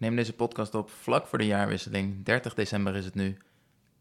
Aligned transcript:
neem 0.00 0.16
deze 0.16 0.32
podcast 0.32 0.74
op 0.74 0.90
vlak 0.90 1.26
voor 1.26 1.38
de 1.38 1.46
jaarwisseling. 1.46 2.24
30 2.24 2.54
december 2.54 2.96
is 2.96 3.04
het 3.04 3.14
nu. 3.14 3.36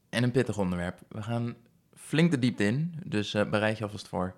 En 0.09 0.23
een 0.23 0.31
pittig 0.31 0.57
onderwerp. 0.57 0.99
We 1.07 1.21
gaan 1.21 1.55
flink 1.95 2.31
de 2.31 2.39
diepte 2.39 2.63
in, 2.63 2.95
dus 3.05 3.33
uh, 3.33 3.49
bereid 3.49 3.77
je 3.77 3.83
alvast 3.83 4.07
voor. 4.07 4.35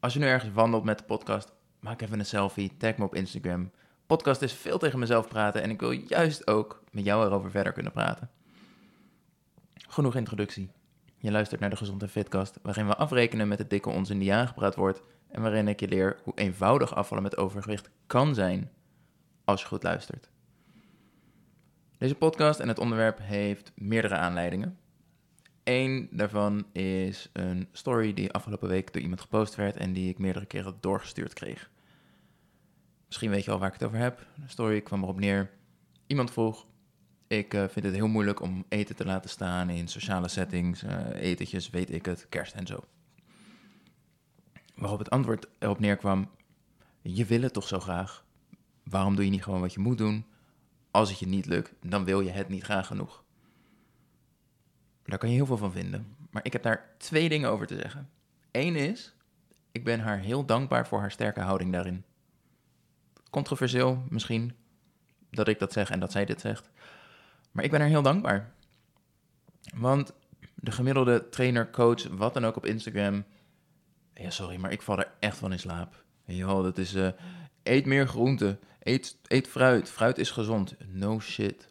Als 0.00 0.12
je 0.12 0.18
nu 0.18 0.26
ergens 0.26 0.52
wandelt 0.52 0.84
met 0.84 0.98
de 0.98 1.04
podcast, 1.04 1.52
maak 1.80 2.00
even 2.00 2.18
een 2.18 2.26
selfie, 2.26 2.76
tag 2.76 2.96
me 2.96 3.04
op 3.04 3.14
Instagram. 3.14 3.70
Podcast 4.06 4.42
is 4.42 4.52
veel 4.52 4.78
tegen 4.78 4.98
mezelf 4.98 5.28
praten 5.28 5.62
en 5.62 5.70
ik 5.70 5.80
wil 5.80 5.90
juist 5.90 6.46
ook 6.46 6.82
met 6.90 7.04
jou 7.04 7.26
erover 7.26 7.50
verder 7.50 7.72
kunnen 7.72 7.92
praten. 7.92 8.30
Genoeg 9.74 10.14
introductie. 10.14 10.70
Je 11.18 11.30
luistert 11.30 11.60
naar 11.60 11.70
de 11.70 11.76
Gezond 11.76 12.02
en 12.02 12.08
Fitcast, 12.08 12.58
waarin 12.62 12.86
we 12.86 12.96
afrekenen 12.96 13.48
met 13.48 13.58
de 13.58 13.66
dikke 13.66 13.90
onzin 13.90 14.18
die 14.18 14.34
aangepraat 14.34 14.74
wordt 14.74 15.02
en 15.28 15.42
waarin 15.42 15.68
ik 15.68 15.80
je 15.80 15.88
leer 15.88 16.18
hoe 16.22 16.34
eenvoudig 16.36 16.94
afvallen 16.94 17.22
met 17.22 17.36
overgewicht 17.36 17.90
kan 18.06 18.34
zijn 18.34 18.70
als 19.44 19.60
je 19.60 19.66
goed 19.66 19.82
luistert. 19.82 20.32
Deze 22.04 22.16
podcast 22.16 22.60
en 22.60 22.68
het 22.68 22.78
onderwerp 22.78 23.18
heeft 23.22 23.72
meerdere 23.74 24.14
aanleidingen. 24.14 24.78
Eén 25.62 26.08
daarvan 26.10 26.66
is 26.72 27.30
een 27.32 27.68
story 27.72 28.14
die 28.14 28.32
afgelopen 28.32 28.68
week 28.68 28.92
door 28.92 29.02
iemand 29.02 29.20
gepost 29.20 29.54
werd 29.54 29.76
en 29.76 29.92
die 29.92 30.08
ik 30.08 30.18
meerdere 30.18 30.46
keren 30.46 30.76
doorgestuurd 30.80 31.32
kreeg. 31.32 31.70
Misschien 33.06 33.30
weet 33.30 33.44
je 33.44 33.50
al 33.50 33.58
waar 33.58 33.68
ik 33.68 33.72
het 33.72 33.82
over 33.84 33.98
heb. 33.98 34.26
De 34.34 34.48
story 34.48 34.80
kwam 34.80 35.02
erop 35.02 35.18
neer. 35.18 35.50
Iemand 36.06 36.30
vroeg: 36.30 36.66
Ik 37.26 37.54
uh, 37.54 37.64
vind 37.68 37.84
het 37.84 37.94
heel 37.94 38.08
moeilijk 38.08 38.40
om 38.40 38.64
eten 38.68 38.96
te 38.96 39.04
laten 39.04 39.30
staan 39.30 39.70
in 39.70 39.88
sociale 39.88 40.28
settings, 40.28 40.82
uh, 40.82 41.08
etentjes, 41.14 41.70
weet 41.70 41.92
ik 41.92 42.06
het, 42.06 42.26
kerst 42.28 42.54
en 42.54 42.66
zo. 42.66 42.84
Waarop 44.74 44.98
het 44.98 45.10
antwoord 45.10 45.48
erop 45.58 45.78
neerkwam: 45.78 46.30
Je 47.02 47.24
wil 47.24 47.42
het 47.42 47.52
toch 47.52 47.68
zo 47.68 47.80
graag? 47.80 48.24
Waarom 48.82 49.14
doe 49.14 49.24
je 49.24 49.30
niet 49.30 49.44
gewoon 49.44 49.60
wat 49.60 49.72
je 49.72 49.80
moet 49.80 49.98
doen? 49.98 50.24
Als 50.94 51.08
het 51.08 51.18
je 51.18 51.26
niet 51.26 51.46
lukt, 51.46 51.72
dan 51.82 52.04
wil 52.04 52.20
je 52.20 52.30
het 52.30 52.48
niet 52.48 52.62
graag 52.62 52.86
genoeg. 52.86 53.24
Daar 55.04 55.18
kan 55.18 55.28
je 55.28 55.34
heel 55.34 55.46
veel 55.46 55.56
van 55.56 55.72
vinden. 55.72 56.16
Maar 56.30 56.44
ik 56.44 56.52
heb 56.52 56.62
daar 56.62 56.94
twee 56.98 57.28
dingen 57.28 57.50
over 57.50 57.66
te 57.66 57.76
zeggen. 57.76 58.10
Eén 58.50 58.76
is, 58.76 59.14
ik 59.72 59.84
ben 59.84 60.00
haar 60.00 60.18
heel 60.18 60.44
dankbaar 60.44 60.86
voor 60.86 60.98
haar 60.98 61.10
sterke 61.10 61.40
houding 61.40 61.72
daarin. 61.72 62.04
Controversieel 63.30 64.04
misschien 64.08 64.56
dat 65.30 65.48
ik 65.48 65.58
dat 65.58 65.72
zeg 65.72 65.90
en 65.90 66.00
dat 66.00 66.12
zij 66.12 66.24
dit 66.24 66.40
zegt. 66.40 66.70
Maar 67.52 67.64
ik 67.64 67.70
ben 67.70 67.80
haar 67.80 67.88
heel 67.88 68.02
dankbaar. 68.02 68.52
Want 69.74 70.12
de 70.54 70.72
gemiddelde 70.72 71.28
trainer, 71.28 71.70
coach, 71.70 72.08
wat 72.08 72.34
dan 72.34 72.46
ook 72.46 72.56
op 72.56 72.66
Instagram. 72.66 73.24
Ja, 74.14 74.30
sorry, 74.30 74.56
maar 74.56 74.72
ik 74.72 74.82
val 74.82 74.98
er 74.98 75.12
echt 75.20 75.36
van 75.36 75.52
in 75.52 75.58
slaap. 75.58 76.04
Joh, 76.24 76.62
dat 76.62 76.78
is. 76.78 76.94
Uh, 76.94 77.08
eet 77.64 77.86
meer 77.86 78.06
groente. 78.08 78.58
Eet, 78.82 79.16
eet 79.26 79.48
fruit. 79.48 79.90
Fruit 79.90 80.18
is 80.18 80.30
gezond. 80.30 80.74
No 80.86 81.20
shit. 81.20 81.68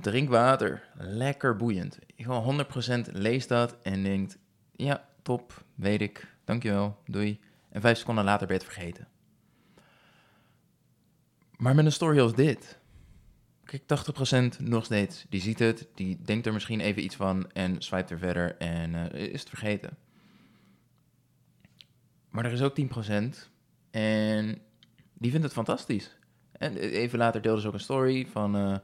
Drink 0.00 0.28
water. 0.28 0.82
Lekker 0.94 1.56
boeiend. 1.56 1.98
Wil 2.16 2.64
100% 3.06 3.12
lees 3.12 3.46
dat 3.46 3.76
en 3.82 4.02
denkt: 4.02 4.38
ja, 4.72 5.08
top, 5.22 5.64
weet 5.74 6.00
ik. 6.00 6.34
Dankjewel, 6.44 6.98
doei. 7.06 7.40
En 7.68 7.80
vijf 7.80 7.98
seconden 7.98 8.24
later 8.24 8.46
ben 8.46 8.56
je 8.56 8.62
het 8.62 8.72
vergeten. 8.72 9.08
Maar 11.56 11.74
met 11.74 11.84
een 11.84 11.92
story 11.92 12.20
als 12.20 12.34
dit. 12.34 12.78
Kijk, 13.64 13.82
80% 14.58 14.62
nog 14.62 14.84
steeds. 14.84 15.26
Die 15.28 15.40
ziet 15.40 15.58
het, 15.58 15.88
die 15.94 16.18
denkt 16.22 16.46
er 16.46 16.52
misschien 16.52 16.80
even 16.80 17.04
iets 17.04 17.16
van 17.16 17.50
en 17.52 17.82
swipe 17.82 18.12
er 18.12 18.18
verder 18.18 18.56
en 18.56 18.94
uh, 18.94 19.12
is 19.12 19.40
het 19.40 19.48
vergeten. 19.48 19.96
Maar 22.28 22.44
er 22.44 22.52
is 22.52 22.62
ook 22.62 22.80
10% 22.80 22.84
en 23.90 24.62
die 25.22 25.30
vindt 25.30 25.46
het 25.46 25.54
fantastisch. 25.54 26.16
En 26.52 26.76
even 26.76 27.18
later 27.18 27.42
deelde 27.42 27.60
ze 27.60 27.66
ook 27.66 27.74
een 27.74 27.80
story 27.80 28.26
van... 28.26 28.56
Uh, 28.56 28.76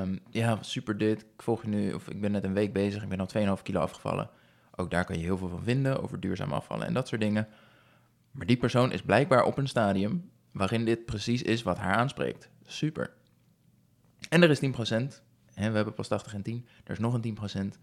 um, 0.00 0.20
ja, 0.30 0.62
super 0.62 0.98
dit. 0.98 1.20
Ik 1.20 1.42
volg 1.42 1.62
je 1.62 1.68
nu, 1.68 1.92
of 1.92 2.08
ik 2.08 2.20
ben 2.20 2.32
net 2.32 2.44
een 2.44 2.54
week 2.54 2.72
bezig. 2.72 3.02
Ik 3.02 3.08
ben 3.08 3.20
al 3.20 3.56
2,5 3.56 3.62
kilo 3.62 3.80
afgevallen. 3.80 4.30
Ook 4.76 4.90
daar 4.90 5.04
kan 5.04 5.18
je 5.18 5.24
heel 5.24 5.38
veel 5.38 5.48
van 5.48 5.62
vinden 5.62 6.02
over 6.02 6.20
duurzaam 6.20 6.52
afvallen 6.52 6.86
en 6.86 6.94
dat 6.94 7.08
soort 7.08 7.20
dingen. 7.20 7.48
Maar 8.30 8.46
die 8.46 8.56
persoon 8.56 8.92
is 8.92 9.02
blijkbaar 9.02 9.44
op 9.44 9.58
een 9.58 9.68
stadium 9.68 10.30
waarin 10.50 10.84
dit 10.84 11.04
precies 11.04 11.42
is 11.42 11.62
wat 11.62 11.78
haar 11.78 11.94
aanspreekt. 11.94 12.48
Super. 12.66 13.14
En 14.28 14.42
er 14.42 14.50
is 14.50 14.60
10%. 14.60 14.68
Hè, 15.54 15.70
we 15.70 15.76
hebben 15.76 15.94
pas 15.94 16.08
80 16.08 16.34
en 16.34 16.42
10. 16.42 16.66
Er 16.84 16.92
is 16.92 16.98
nog 16.98 17.14
een 17.14 17.38
10%. 17.74 17.78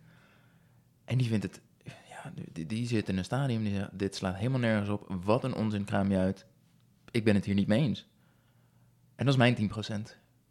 En 1.05 1.17
die 1.17 1.27
vindt 1.27 1.43
het... 1.43 1.61
Ja, 1.83 2.31
die, 2.51 2.65
die 2.65 2.87
zit 2.87 3.09
in 3.09 3.17
een 3.17 3.23
stadium 3.23 3.63
die 3.63 3.73
zegt... 3.73 3.99
Dit 3.99 4.15
slaat 4.15 4.35
helemaal 4.35 4.59
nergens 4.59 4.89
op. 4.89 5.15
Wat 5.23 5.43
een 5.43 5.55
onzin 5.55 5.85
kraam 5.85 6.11
je 6.11 6.17
uit. 6.17 6.45
Ik 7.11 7.23
ben 7.23 7.35
het 7.35 7.45
hier 7.45 7.55
niet 7.55 7.67
mee 7.67 7.81
eens. 7.81 8.07
En 9.15 9.25
dat 9.25 9.33
is 9.33 9.39
mijn 9.39 9.55
10%. 9.55 9.71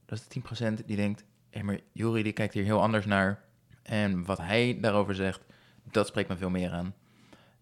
Dat 0.05 0.19
is 0.19 0.29
de 0.29 0.43
10% 0.81 0.85
die 0.87 0.97
denkt... 0.97 1.25
Hé, 1.51 1.63
maar 1.63 1.81
Jori 1.93 2.23
die 2.23 2.33
kijkt 2.33 2.55
hier 2.55 2.65
heel 2.65 2.83
anders 2.83 3.07
naar. 3.07 3.45
En 3.83 4.25
wat 4.25 4.39
hij 4.39 4.79
daarover 4.81 5.15
zegt... 5.15 5.45
Dat 5.91 6.07
spreekt 6.07 6.29
me 6.29 6.37
veel 6.37 6.51
meer 6.51 6.71
aan. 6.71 6.95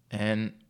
En 0.07 0.61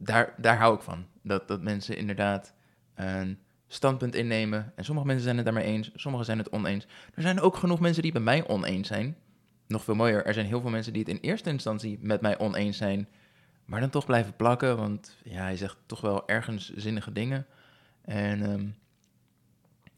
daar, 0.00 0.34
daar 0.36 0.58
hou 0.58 0.74
ik 0.74 0.82
van. 0.82 1.06
Dat, 1.22 1.48
dat 1.48 1.62
mensen 1.62 1.96
inderdaad 1.96 2.54
een 2.94 3.38
standpunt 3.66 4.14
innemen. 4.14 4.72
En 4.76 4.84
sommige 4.84 5.06
mensen 5.06 5.24
zijn 5.24 5.36
het 5.36 5.44
daarmee 5.44 5.64
eens, 5.64 5.90
sommigen 5.94 6.26
zijn 6.26 6.38
het 6.38 6.50
oneens. 6.50 6.86
Er 7.14 7.22
zijn 7.22 7.40
ook 7.40 7.56
genoeg 7.56 7.80
mensen 7.80 8.02
die 8.02 8.12
bij 8.12 8.20
mij 8.20 8.48
oneens 8.48 8.88
zijn. 8.88 9.16
Nog 9.66 9.84
veel 9.84 9.94
mooier, 9.94 10.26
er 10.26 10.34
zijn 10.34 10.46
heel 10.46 10.60
veel 10.60 10.70
mensen 10.70 10.92
die 10.92 11.02
het 11.02 11.10
in 11.10 11.20
eerste 11.20 11.50
instantie 11.50 11.98
met 12.00 12.20
mij 12.20 12.38
oneens 12.38 12.76
zijn, 12.76 13.08
maar 13.72 13.80
dan 13.80 13.90
toch 13.90 14.06
blijven 14.06 14.36
plakken, 14.36 14.76
want 14.76 15.16
ja, 15.24 15.42
hij 15.42 15.56
zegt 15.56 15.76
toch 15.86 16.00
wel 16.00 16.28
ergens 16.28 16.72
zinnige 16.74 17.12
dingen. 17.12 17.46
En 18.00 18.50
um, 18.50 18.74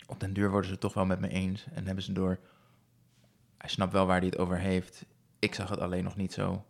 op 0.06 0.20
den 0.20 0.32
duur 0.32 0.48
worden 0.48 0.66
ze 0.66 0.72
het 0.72 0.80
toch 0.80 0.94
wel 0.94 1.06
met 1.06 1.20
me 1.20 1.28
eens 1.28 1.66
en 1.72 1.86
hebben 1.86 2.04
ze 2.04 2.12
door, 2.12 2.38
hij 3.58 3.68
snapt 3.68 3.92
wel 3.92 4.06
waar 4.06 4.18
hij 4.18 4.26
het 4.26 4.38
over 4.38 4.58
heeft. 4.58 5.04
Ik 5.38 5.54
zag 5.54 5.68
het 5.68 5.78
alleen 5.78 6.04
nog 6.04 6.16
niet 6.16 6.32
zo. 6.32 6.64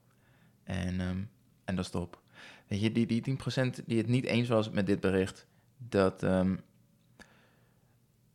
En, 0.63 1.01
um, 1.01 1.31
en 1.65 1.77
dat 1.77 1.85
is 1.85 1.91
top. 1.91 2.23
Weet 2.67 2.81
je, 2.81 2.93
die, 2.93 3.07
die 3.07 3.39
10% 3.83 3.85
die 3.87 3.99
het 3.99 4.09
niet 4.09 4.25
eens 4.25 4.49
was 4.49 4.71
met 4.71 4.87
dit 4.87 5.01
bericht, 5.01 5.47
dat, 5.77 6.23
um, 6.23 6.61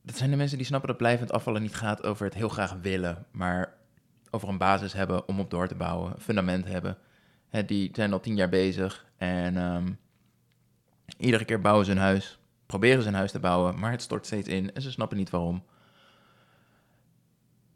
dat 0.02 0.18
zijn 0.18 0.30
de 0.30 0.38
mensen 0.38 0.58
die 0.58 0.66
snappen 0.66 0.90
dat 0.90 0.98
blijvend 0.98 1.32
afvallen 1.32 1.62
niet 1.62 1.76
gaat 1.76 2.04
over 2.04 2.26
het 2.26 2.34
heel 2.36 2.50
graag 2.50 2.74
willen, 2.82 3.26
maar 3.32 3.74
over 4.30 4.50
een 4.50 4.58
basis 4.58 4.94
hebben 4.94 5.28
om 5.28 5.40
op 5.40 5.50
door 5.50 5.68
te 5.68 5.76
bouwen, 5.76 6.12
een 6.14 6.22
fundament 6.22 6.66
hebben. 6.66 6.98
Die 7.66 7.90
zijn 7.94 8.14
al 8.14 8.20
tien 8.20 8.36
jaar 8.36 8.50
bezig 8.50 9.06
en 9.18 9.58
um, 9.58 10.00
iedere 11.18 11.46
keer 11.46 11.62
bouwen 11.62 11.86
ze 11.86 11.92
een 11.92 11.98
huis, 11.98 12.40
proberen 12.66 13.02
ze 13.02 13.08
een 13.08 13.14
huis 13.14 13.32
te 13.32 13.40
bouwen, 13.40 13.80
maar 13.80 13.92
het 13.92 14.02
stort 14.02 14.26
steeds 14.26 14.48
in 14.48 14.74
en 14.74 14.82
ze 14.82 14.92
snappen 14.92 15.18
niet 15.18 15.30
waarom. 15.30 15.64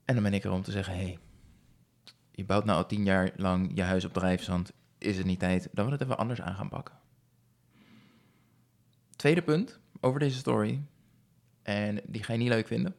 En 0.05 0.13
dan 0.13 0.23
ben 0.23 0.33
ik 0.33 0.43
er 0.43 0.51
om 0.51 0.61
te 0.61 0.71
zeggen, 0.71 0.95
hey, 0.95 1.19
je 2.31 2.45
bouwt 2.45 2.65
nou 2.65 2.77
al 2.77 2.87
tien 2.87 3.03
jaar 3.03 3.31
lang 3.35 3.71
je 3.75 3.81
huis 3.81 4.05
op 4.05 4.13
drijfzand, 4.13 4.71
is 4.97 5.17
het 5.17 5.25
niet 5.25 5.39
tijd 5.39 5.69
dat 5.71 5.85
we 5.85 5.91
het 5.91 6.01
even 6.01 6.17
anders 6.17 6.41
aan 6.41 6.55
gaan 6.55 6.69
pakken. 6.69 6.95
Tweede 9.15 9.41
punt 9.41 9.79
over 9.99 10.19
deze 10.19 10.37
story, 10.37 10.83
en 11.61 12.01
die 12.07 12.23
ga 12.23 12.33
je 12.33 12.39
niet 12.39 12.49
leuk 12.49 12.67
vinden. 12.67 12.95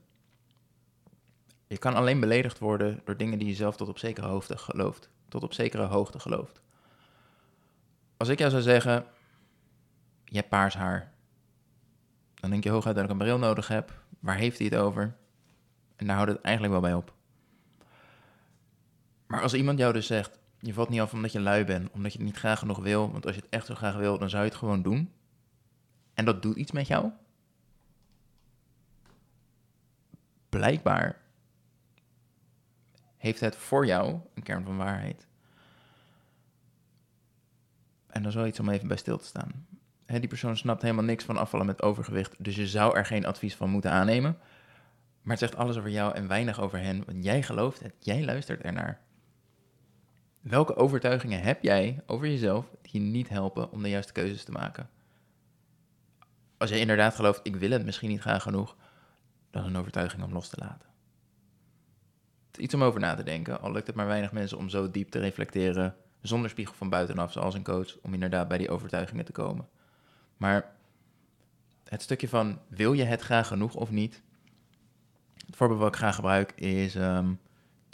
Je 1.66 1.78
kan 1.78 1.94
alleen 1.94 2.20
beledigd 2.20 2.58
worden 2.58 3.00
door 3.04 3.16
dingen 3.16 3.38
die 3.38 3.48
je 3.48 3.54
zelf 3.54 3.76
tot 3.76 3.88
op 3.88 3.98
zekere 3.98 4.26
hoogte 4.26 4.58
gelooft. 4.58 5.10
Tot 5.34 5.42
op 5.42 5.52
zekere 5.52 5.82
hoogte 5.82 6.18
gelooft. 6.18 6.60
Als 8.16 8.28
ik 8.28 8.38
jou 8.38 8.50
zou 8.50 8.62
zeggen, 8.62 9.04
je 10.24 10.36
hebt 10.36 10.48
paars 10.48 10.74
haar. 10.74 11.12
Dan 12.34 12.50
denk 12.50 12.64
je 12.64 12.70
hooguit 12.70 12.94
dat 12.94 13.04
ik 13.04 13.10
een 13.10 13.18
bril 13.18 13.38
nodig 13.38 13.68
heb. 13.68 14.02
Waar 14.18 14.36
heeft 14.36 14.58
hij 14.58 14.66
het 14.66 14.76
over? 14.76 15.16
En 15.96 16.06
daar 16.06 16.16
houdt 16.16 16.30
het 16.30 16.40
eigenlijk 16.40 16.72
wel 16.72 16.82
bij 16.82 16.94
op. 16.94 17.14
Maar 19.26 19.42
als 19.42 19.54
iemand 19.54 19.78
jou 19.78 19.92
dus 19.92 20.06
zegt, 20.06 20.38
je 20.58 20.74
valt 20.74 20.88
niet 20.88 21.00
af 21.00 21.12
omdat 21.12 21.32
je 21.32 21.40
lui 21.40 21.64
bent, 21.64 21.90
omdat 21.90 22.12
je 22.12 22.18
het 22.18 22.26
niet 22.26 22.38
graag 22.38 22.58
genoeg 22.58 22.78
wil, 22.78 23.12
want 23.12 23.26
als 23.26 23.34
je 23.34 23.40
het 23.40 23.50
echt 23.50 23.66
zo 23.66 23.74
graag 23.74 23.96
wil, 23.96 24.18
dan 24.18 24.30
zou 24.30 24.42
je 24.42 24.48
het 24.48 24.58
gewoon 24.58 24.82
doen. 24.82 25.12
En 26.14 26.24
dat 26.24 26.42
doet 26.42 26.56
iets 26.56 26.72
met 26.72 26.86
jou. 26.86 27.10
Blijkbaar 30.48 31.20
heeft 33.24 33.40
het 33.40 33.56
voor 33.56 33.86
jou 33.86 34.20
een 34.34 34.42
kern 34.42 34.64
van 34.64 34.76
waarheid. 34.76 35.26
En 38.06 38.20
dan 38.22 38.30
is 38.30 38.34
wel 38.34 38.46
iets 38.46 38.60
om 38.60 38.68
even 38.68 38.88
bij 38.88 38.96
stil 38.96 39.18
te 39.18 39.24
staan. 39.24 39.66
die 40.06 40.28
persoon 40.28 40.56
snapt 40.56 40.82
helemaal 40.82 41.04
niks 41.04 41.24
van 41.24 41.36
afvallen 41.36 41.66
met 41.66 41.82
overgewicht, 41.82 42.44
dus 42.44 42.56
je 42.56 42.66
zou 42.66 42.96
er 42.96 43.06
geen 43.06 43.26
advies 43.26 43.56
van 43.56 43.70
moeten 43.70 43.90
aannemen. 43.90 44.38
Maar 45.22 45.36
het 45.36 45.38
zegt 45.38 45.56
alles 45.56 45.76
over 45.76 45.90
jou 45.90 46.14
en 46.14 46.28
weinig 46.28 46.60
over 46.60 46.78
hen, 46.78 47.04
want 47.04 47.24
jij 47.24 47.42
gelooft 47.42 47.80
het, 47.80 47.94
jij 47.98 48.24
luistert 48.24 48.62
ernaar. 48.62 49.00
Welke 50.40 50.76
overtuigingen 50.76 51.42
heb 51.42 51.62
jij 51.62 52.02
over 52.06 52.28
jezelf 52.28 52.66
die 52.82 52.92
je 52.92 53.08
niet 53.08 53.28
helpen 53.28 53.72
om 53.72 53.82
de 53.82 53.88
juiste 53.88 54.12
keuzes 54.12 54.44
te 54.44 54.52
maken? 54.52 54.90
Als 56.56 56.70
je 56.70 56.78
inderdaad 56.78 57.14
gelooft, 57.14 57.40
ik 57.42 57.56
wil 57.56 57.70
het 57.70 57.84
misschien 57.84 58.10
niet 58.10 58.20
graag 58.20 58.42
genoeg, 58.42 58.76
dan 59.50 59.62
is 59.62 59.68
een 59.68 59.76
overtuiging 59.76 60.22
om 60.22 60.32
los 60.32 60.48
te 60.48 60.58
laten. 60.58 60.93
Iets 62.56 62.74
om 62.74 62.82
over 62.82 63.00
na 63.00 63.14
te 63.14 63.22
denken, 63.22 63.60
al 63.60 63.72
lukt 63.72 63.86
het 63.86 63.96
maar 63.96 64.06
weinig 64.06 64.32
mensen 64.32 64.58
om 64.58 64.68
zo 64.68 64.90
diep 64.90 65.10
te 65.10 65.18
reflecteren, 65.18 65.96
zonder 66.20 66.50
spiegel 66.50 66.74
van 66.74 66.88
buitenaf, 66.88 67.32
zoals 67.32 67.54
een 67.54 67.64
coach, 67.64 67.96
om 68.02 68.14
inderdaad 68.14 68.48
bij 68.48 68.58
die 68.58 68.70
overtuigingen 68.70 69.24
te 69.24 69.32
komen. 69.32 69.68
Maar 70.36 70.74
het 71.84 72.02
stukje 72.02 72.28
van 72.28 72.58
wil 72.68 72.92
je 72.92 73.04
het 73.04 73.20
graag 73.20 73.46
genoeg 73.46 73.74
of 73.74 73.90
niet? 73.90 74.22
Het 75.46 75.56
voorbeeld 75.56 75.80
wat 75.80 75.88
ik 75.88 75.96
graag 75.96 76.14
gebruik 76.14 76.52
is 76.52 76.94
ehm 76.94 77.32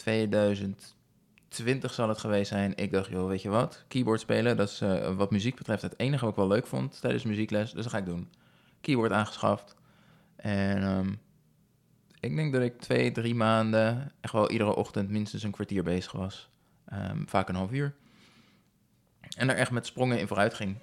2020 0.01 1.93
zal 1.93 2.09
het 2.09 2.19
geweest 2.19 2.49
zijn. 2.49 2.77
Ik 2.77 2.93
dacht, 2.93 3.11
joh, 3.11 3.29
weet 3.29 3.43
je 3.43 3.49
wat? 3.49 3.85
Keyboard 3.89 4.21
spelen, 4.21 4.57
dat 4.57 4.69
is 4.69 4.81
eh, 4.81 5.17
wat 5.17 5.31
muziek 5.31 5.57
betreft 5.57 5.83
het 5.83 5.99
enige 5.99 6.25
wat 6.25 6.31
ik 6.31 6.39
wel 6.39 6.49
leuk 6.49 6.67
vond 6.67 7.01
tijdens 7.01 7.25
muziekles. 7.25 7.73
Dus 7.73 7.83
dat 7.83 7.93
ga 7.93 7.99
ik 7.99 8.05
doen. 8.05 8.29
Keyboard 8.81 9.13
aangeschaft. 9.13 9.75
En 10.37 10.83
ehm, 10.83 11.13
ik 12.21 12.37
denk 12.37 12.53
dat 12.53 12.63
ik 12.63 12.81
twee, 12.81 13.13
drie 13.13 13.35
maanden 13.35 14.13
echt 14.21 14.33
wel 14.33 14.51
iedere 14.51 14.75
ochtend 14.75 15.11
minstens 15.11 15.43
een 15.43 15.51
kwartier 15.51 15.83
bezig 15.83 16.13
was. 16.13 16.51
Ehm, 16.85 17.27
vaak 17.27 17.49
een 17.49 17.55
half 17.55 17.73
uur. 17.73 17.95
En 19.37 19.47
daar 19.47 19.57
echt 19.57 19.71
met 19.71 19.87
sprongen 19.87 20.19
in 20.19 20.27
vooruit 20.27 20.55
ging. 20.55 20.77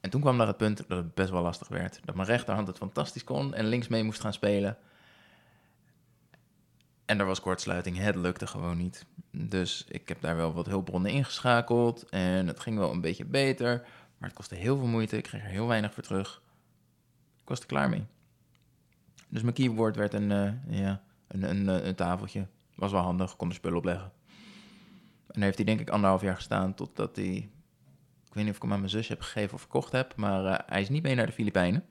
En 0.00 0.10
toen 0.10 0.20
kwam 0.20 0.38
daar 0.38 0.46
het 0.46 0.56
punt 0.56 0.84
dat 0.88 0.98
het 0.98 1.14
best 1.14 1.30
wel 1.30 1.42
lastig 1.42 1.68
werd. 1.68 2.00
Dat 2.04 2.14
mijn 2.14 2.28
rechterhand 2.28 2.66
het 2.66 2.76
fantastisch 2.76 3.24
kon 3.24 3.54
en 3.54 3.64
links 3.64 3.88
mee 3.88 4.02
moest 4.02 4.20
gaan 4.20 4.32
spelen. 4.32 4.78
En 7.04 7.18
er 7.18 7.26
was 7.26 7.40
kortsluiting, 7.40 7.98
het 7.98 8.14
lukte 8.14 8.46
gewoon 8.46 8.76
niet. 8.76 9.06
Dus 9.30 9.84
ik 9.88 10.08
heb 10.08 10.20
daar 10.20 10.36
wel 10.36 10.52
wat 10.52 10.66
hulpbronnen 10.66 11.10
ingeschakeld 11.10 12.08
en 12.08 12.46
het 12.46 12.60
ging 12.60 12.78
wel 12.78 12.92
een 12.92 13.00
beetje 13.00 13.24
beter. 13.24 13.80
Maar 14.18 14.28
het 14.28 14.38
kostte 14.38 14.54
heel 14.54 14.76
veel 14.76 14.86
moeite, 14.86 15.16
ik 15.16 15.22
kreeg 15.22 15.42
er 15.42 15.48
heel 15.48 15.66
weinig 15.66 15.94
voor 15.94 16.02
terug. 16.02 16.42
Ik 17.42 17.48
was 17.48 17.60
er 17.60 17.66
klaar 17.66 17.88
mee. 17.88 18.04
Dus 19.30 19.42
mijn 19.42 19.54
keyboard 19.54 19.96
werd 19.96 20.14
een, 20.14 20.30
eh, 20.32 20.78
ja, 20.80 21.02
een, 21.28 21.42
een, 21.42 21.68
eh, 21.68 21.86
een 21.86 21.94
tafeltje. 21.94 22.46
Was 22.74 22.92
wel 22.92 23.00
handig, 23.00 23.36
kon 23.36 23.48
er 23.48 23.54
spullen 23.54 23.78
opleggen. 23.78 24.12
En 25.30 25.42
heeft 25.42 25.56
hij 25.56 25.64
denk 25.64 25.80
ik 25.80 25.90
anderhalf 25.90 26.22
jaar 26.22 26.34
gestaan 26.34 26.74
totdat 26.74 27.16
hij... 27.16 27.50
Ik 28.26 28.36
weet 28.36 28.44
niet 28.44 28.52
of 28.52 28.56
ik 28.56 28.62
hem 28.62 28.72
aan 28.72 28.78
mijn 28.78 28.90
zusje 28.90 29.12
heb 29.12 29.22
gegeven 29.22 29.54
of 29.54 29.60
verkocht 29.60 29.92
heb, 29.92 30.16
maar 30.16 30.44
eh, 30.44 30.58
hij 30.66 30.80
is 30.80 30.88
niet 30.88 31.02
mee 31.02 31.14
naar 31.14 31.26
de 31.26 31.32
Filipijnen. 31.32 31.84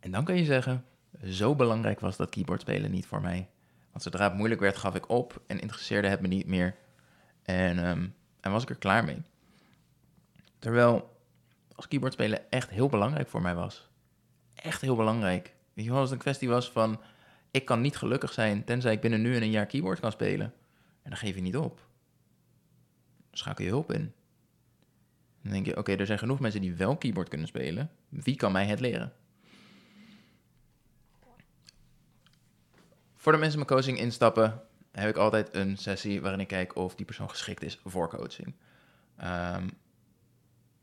En 0.00 0.10
dan 0.10 0.24
kan 0.24 0.36
je 0.36 0.44
zeggen, 0.44 0.84
zo 1.24 1.54
belangrijk 1.54 2.00
was 2.00 2.16
dat 2.16 2.30
keyboardspelen 2.30 2.90
niet 2.90 3.06
voor 3.06 3.20
mij. 3.20 3.48
Want 3.90 4.02
zodra 4.02 4.24
het 4.24 4.36
moeilijk 4.36 4.60
werd, 4.60 4.76
gaf 4.76 4.94
ik 4.94 5.08
op 5.08 5.42
en 5.46 5.60
interesseerde 5.60 6.08
het 6.08 6.20
me 6.20 6.28
niet 6.28 6.46
meer. 6.46 6.76
En, 7.42 7.84
ehm, 7.84 8.08
en 8.40 8.52
was 8.52 8.62
ik 8.62 8.70
er 8.70 8.78
klaar 8.78 9.04
mee. 9.04 9.22
Terwijl 10.58 11.18
als 11.74 11.88
keyboardspelen 11.88 12.50
echt 12.50 12.70
heel 12.70 12.88
belangrijk 12.88 13.28
voor 13.28 13.42
mij 13.42 13.54
was. 13.54 13.88
Echt 14.54 14.80
heel 14.80 14.96
belangrijk. 14.96 15.54
Weet 15.80 15.88
je 15.88 15.94
wel, 15.94 16.04
als 16.04 16.10
het 16.10 16.18
een 16.18 16.24
kwestie 16.24 16.48
was 16.48 16.70
van... 16.70 17.00
ik 17.50 17.64
kan 17.64 17.80
niet 17.80 17.96
gelukkig 17.96 18.32
zijn 18.32 18.64
tenzij 18.64 18.92
ik 18.92 19.00
binnen 19.00 19.22
nu 19.22 19.36
en 19.36 19.42
een 19.42 19.50
jaar 19.50 19.66
keyboard 19.66 20.00
kan 20.00 20.12
spelen. 20.12 20.52
En 21.02 21.10
dan 21.10 21.16
geef 21.16 21.34
je 21.34 21.40
niet 21.40 21.56
op. 21.56 21.76
Dan 23.28 23.38
schakel 23.38 23.64
je 23.64 23.70
hulp 23.70 23.92
in. 23.92 24.12
Dan 25.42 25.52
denk 25.52 25.66
je, 25.66 25.76
oké, 25.76 25.92
er 25.92 26.06
zijn 26.06 26.18
genoeg 26.18 26.40
mensen 26.40 26.60
die 26.60 26.74
wel 26.74 26.96
keyboard 26.96 27.28
kunnen 27.28 27.46
spelen. 27.46 27.90
Wie 28.08 28.36
kan 28.36 28.52
mij 28.52 28.66
het 28.66 28.80
leren? 28.80 29.12
Voor 33.16 33.32
de 33.32 33.38
mensen 33.38 33.58
mijn 33.58 33.70
coaching 33.70 33.98
instappen, 33.98 34.62
heb 34.92 35.08
ik 35.08 35.16
altijd 35.16 35.54
een 35.54 35.76
sessie 35.76 36.20
waarin 36.20 36.40
ik 36.40 36.48
kijk 36.48 36.76
of 36.76 36.94
die 36.94 37.06
persoon 37.06 37.30
geschikt 37.30 37.62
is 37.62 37.80
voor 37.84 38.08
coaching. 38.08 38.54
Ehm, 39.16 39.68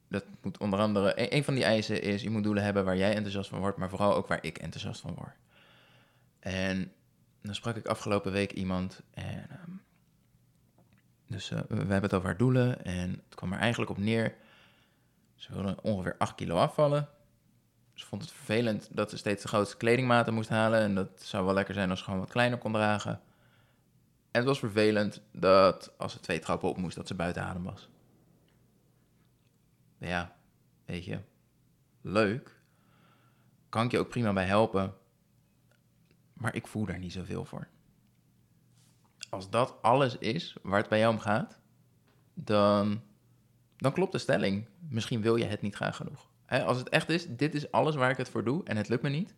dat 0.08 0.26
moet 0.42 0.58
onder 0.58 0.80
andere, 0.80 1.20
een, 1.20 1.36
een 1.36 1.44
van 1.44 1.54
die 1.54 1.64
eisen 1.64 2.02
is, 2.02 2.22
je 2.22 2.30
moet 2.30 2.44
doelen 2.44 2.64
hebben 2.64 2.86
waar 2.86 2.98
jij 2.98 3.14
enthousiast 3.14 3.50
van 3.50 3.60
wordt, 3.60 3.78
maar 3.78 3.90
vooral 3.90 4.16
ook 4.16 4.28
waar 4.28 4.44
ik 4.44 4.58
enthousiast 4.58 5.02
van 5.02 5.14
word. 5.14 5.36
En 6.40 6.92
dan 7.42 7.56
sprak 7.56 7.76
ik 7.76 7.88
afgelopen 7.88 8.32
week 8.32 8.52
iemand 8.52 9.02
en 9.14 9.50
ehm, 9.50 9.72
dus 11.28 11.52
uh, 11.52 11.60
we 11.68 11.76
hebben 11.76 12.02
het 12.02 12.14
over 12.14 12.28
haar 12.28 12.38
doelen 12.38 12.86
en 12.86 13.10
het 13.10 13.36
kwam 13.36 13.54
er 13.54 13.60
eigenlijk 13.60 13.92
op 13.92 13.98
neer. 13.98 14.36
Ze 15.36 15.54
wilde 15.54 15.78
ongeveer 15.82 16.16
8 16.18 16.36
kilo 16.36 16.56
afvallen. 16.56 17.10
Ze 17.94 18.06
vond 18.06 18.22
het 18.22 18.32
vervelend 18.32 18.90
dat 18.92 19.10
ze 19.10 19.18
steeds 19.18 19.42
de 19.42 19.48
grootste 19.48 19.78
kledingmaten 19.78 20.34
moest 20.34 20.50
halen. 20.50 20.80
En 20.80 20.96
dat 20.96 21.10
zou 21.16 21.46
wel 21.46 21.54
lekker 21.54 21.74
zijn 21.74 21.90
als 21.90 22.00
ze 22.00 22.06
gewoon 22.06 22.20
wat 22.20 22.30
kleiner 22.30 22.58
kon 22.58 22.72
dragen. 22.72 23.12
En 24.32 24.44
het 24.44 24.46
was 24.46 24.60
vervelend 24.60 25.22
dat 25.32 25.94
als 25.98 26.12
ze 26.12 26.20
twee 26.20 26.40
trappen 26.40 26.70
op 26.70 26.78
moest, 26.78 26.96
dat 26.96 27.08
ze 27.08 27.16
buiten 27.16 27.44
adem 27.44 27.64
was. 27.64 27.90
Ja, 29.98 30.36
weet 30.86 31.06
je, 31.06 31.20
leuk. 32.02 32.56
Kan 33.70 33.86
ik 33.86 33.92
je 33.92 34.00
ook 34.00 34.10
prima 34.10 34.34
bij 34.34 34.46
helpen. 34.46 34.94
Maar 36.34 36.56
ik 36.56 36.68
voel 36.68 36.86
daar 36.86 37.00
niet 37.00 37.12
zoveel 37.12 37.46
voor. 37.46 37.68
Als 39.30 39.50
dat 39.50 39.76
alles 39.82 40.18
is 40.18 40.56
waar 40.62 40.80
het 40.80 40.90
bij 40.90 41.00
jou 41.00 41.14
om 41.14 41.20
gaat, 41.20 41.60
dan, 42.34 43.02
dan 43.78 43.94
klopt 43.94 44.12
de 44.12 44.18
stelling. 44.18 44.66
Misschien 44.90 45.22
wil 45.22 45.36
je 45.36 45.46
het 45.46 45.62
niet 45.62 45.76
graag 45.76 45.96
genoeg. 45.96 46.30
als 46.48 46.78
het 46.78 46.90
echt 46.90 47.10
is, 47.10 47.28
dit 47.28 47.56
is 47.56 47.72
alles 47.72 47.96
waar 47.96 48.10
ik 48.10 48.18
het 48.18 48.30
voor 48.30 48.44
doe 48.44 48.64
en 48.64 48.78
het 48.78 48.90
lukt 48.90 49.02
me 49.02 49.10
niet, 49.10 49.36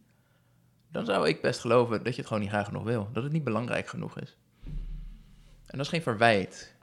dan 0.91 1.05
zou 1.05 1.27
ik 1.27 1.41
best 1.41 1.59
geloven 1.59 2.03
dat 2.03 2.13
je 2.13 2.19
het 2.19 2.27
gewoon 2.27 2.41
niet 2.41 2.51
graag 2.51 2.65
genoeg 2.65 2.83
wil. 2.83 3.09
Dat 3.11 3.23
het 3.23 3.31
niet 3.31 3.43
belangrijk 3.43 3.87
genoeg 3.87 4.19
is. 4.19 4.37
En 5.65 5.77
dat 5.77 5.79
is 5.79 5.89
geen 5.89 6.01
verwijt. 6.01 6.75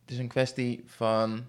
Het 0.00 0.10
is 0.10 0.18
een 0.18 0.28
kwestie 0.28 0.82
van 0.86 1.46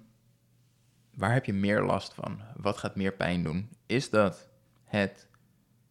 waar 1.19 1.33
heb 1.33 1.45
je 1.45 1.53
meer 1.53 1.81
last 1.81 2.13
van? 2.13 2.41
Wat 2.55 2.77
gaat 2.77 2.95
meer 2.95 3.13
pijn 3.13 3.43
doen? 3.43 3.69
Is 3.85 4.09
dat 4.09 4.49
het 4.83 5.27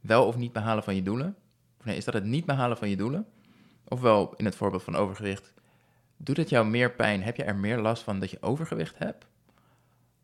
wel 0.00 0.26
of 0.26 0.36
niet 0.36 0.52
behalen 0.52 0.82
van 0.82 0.94
je 0.94 1.02
doelen? 1.02 1.36
Of 1.80 1.86
is 1.86 2.04
dat 2.04 2.14
het 2.14 2.24
niet 2.24 2.44
behalen 2.44 2.76
van 2.76 2.88
je 2.88 2.96
doelen? 2.96 3.26
Ofwel 3.84 4.34
in 4.36 4.44
het 4.44 4.56
voorbeeld 4.56 4.82
van 4.82 4.96
overgewicht, 4.96 5.52
doet 6.16 6.36
het 6.36 6.48
jou 6.48 6.66
meer 6.66 6.92
pijn? 6.92 7.22
Heb 7.22 7.36
je 7.36 7.44
er 7.44 7.56
meer 7.56 7.78
last 7.78 8.02
van 8.02 8.20
dat 8.20 8.30
je 8.30 8.42
overgewicht 8.42 8.98
hebt? 8.98 9.26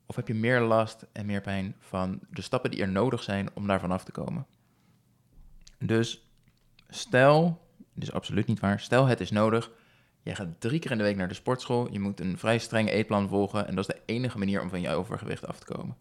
Of 0.07 0.17
heb 0.17 0.29
je 0.29 0.35
meer 0.35 0.61
last 0.61 1.07
en 1.13 1.27
meer 1.27 1.41
pijn 1.41 1.75
van 1.79 2.21
de 2.31 2.43
stappen 2.43 2.71
die 2.71 2.81
er 2.81 2.89
nodig 2.89 3.23
zijn 3.23 3.49
om 3.55 3.67
daarvan 3.67 3.93
af 3.93 4.05
te 4.05 4.13
komen? 4.13 4.47
Dus 5.79 6.29
stel, 6.89 7.61
dit 7.93 8.03
is 8.03 8.13
absoluut 8.13 8.47
niet 8.47 8.61
waar, 8.61 8.81
stel 8.81 9.07
het 9.07 9.21
is 9.21 9.31
nodig, 9.31 9.71
jij 10.25 10.35
gaat 10.35 10.61
drie 10.61 10.79
keer 10.79 10.91
in 10.91 10.99
de 10.99 11.05
week 11.05 11.17
naar 11.17 11.29
de 11.29 11.35
sportschool, 11.35 11.93
je 11.93 12.01
moet 12.01 12.21
een 12.21 12.39
vrij 12.39 12.59
streng 12.59 12.91
eetplan 12.91 13.29
volgen 13.29 13.67
en 13.67 13.75
dat 13.75 13.89
is 13.89 13.95
de 13.95 14.03
enige 14.05 14.39
manier 14.39 14.63
om 14.63 14.69
van 14.69 14.81
je 14.81 14.91
overgewicht 14.91 15.47
af 15.47 15.59
te 15.59 15.73
komen. 15.75 15.97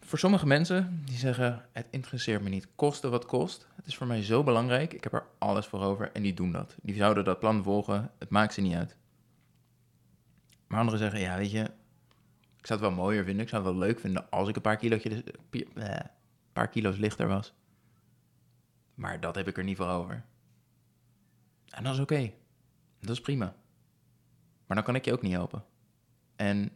Voor 0.00 0.18
sommige 0.18 0.46
mensen 0.46 1.02
die 1.04 1.16
zeggen: 1.16 1.64
Het 1.72 1.86
interesseert 1.90 2.42
me 2.42 2.48
niet, 2.48 2.68
koste 2.74 3.08
wat 3.08 3.26
kost. 3.26 3.66
Het 3.76 3.86
is 3.86 3.96
voor 3.96 4.06
mij 4.06 4.22
zo 4.22 4.42
belangrijk, 4.42 4.92
ik 4.92 5.04
heb 5.04 5.12
er 5.12 5.26
alles 5.38 5.66
voor 5.66 5.80
over 5.80 6.12
en 6.12 6.22
die 6.22 6.34
doen 6.34 6.52
dat. 6.52 6.76
Die 6.82 6.94
zouden 6.94 7.24
dat 7.24 7.38
plan 7.38 7.62
volgen, 7.62 8.10
het 8.18 8.30
maakt 8.30 8.54
ze 8.54 8.60
niet 8.60 8.74
uit. 8.74 8.96
Maar 10.66 10.78
anderen 10.78 10.98
zeggen: 10.98 11.20
Ja, 11.20 11.36
weet 11.36 11.50
je, 11.50 11.62
ik 12.58 12.66
zou 12.66 12.80
het 12.80 12.88
wel 12.88 12.90
mooier 12.90 13.24
vinden, 13.24 13.42
ik 13.42 13.48
zou 13.48 13.64
het 13.64 13.72
wel 13.72 13.80
leuk 13.80 14.00
vinden 14.00 14.30
als 14.30 14.48
ik 14.48 14.56
een 14.56 14.62
paar, 14.62 14.76
kilootjes, 14.76 15.22
eh, 15.74 16.00
paar 16.52 16.68
kilo's 16.68 16.96
lichter 16.96 17.28
was. 17.28 17.52
Maar 18.94 19.20
dat 19.20 19.34
heb 19.34 19.48
ik 19.48 19.56
er 19.56 19.64
niet 19.64 19.76
voor 19.76 19.88
over. 19.88 20.24
En 21.70 21.84
dat 21.84 21.94
is 21.94 22.00
oké, 22.00 22.32
dat 23.00 23.10
is 23.10 23.20
prima. 23.20 23.54
Maar 24.66 24.76
dan 24.76 24.86
kan 24.86 24.94
ik 24.94 25.04
je 25.04 25.12
ook 25.12 25.22
niet 25.22 25.32
helpen. 25.32 25.64
En 26.36 26.70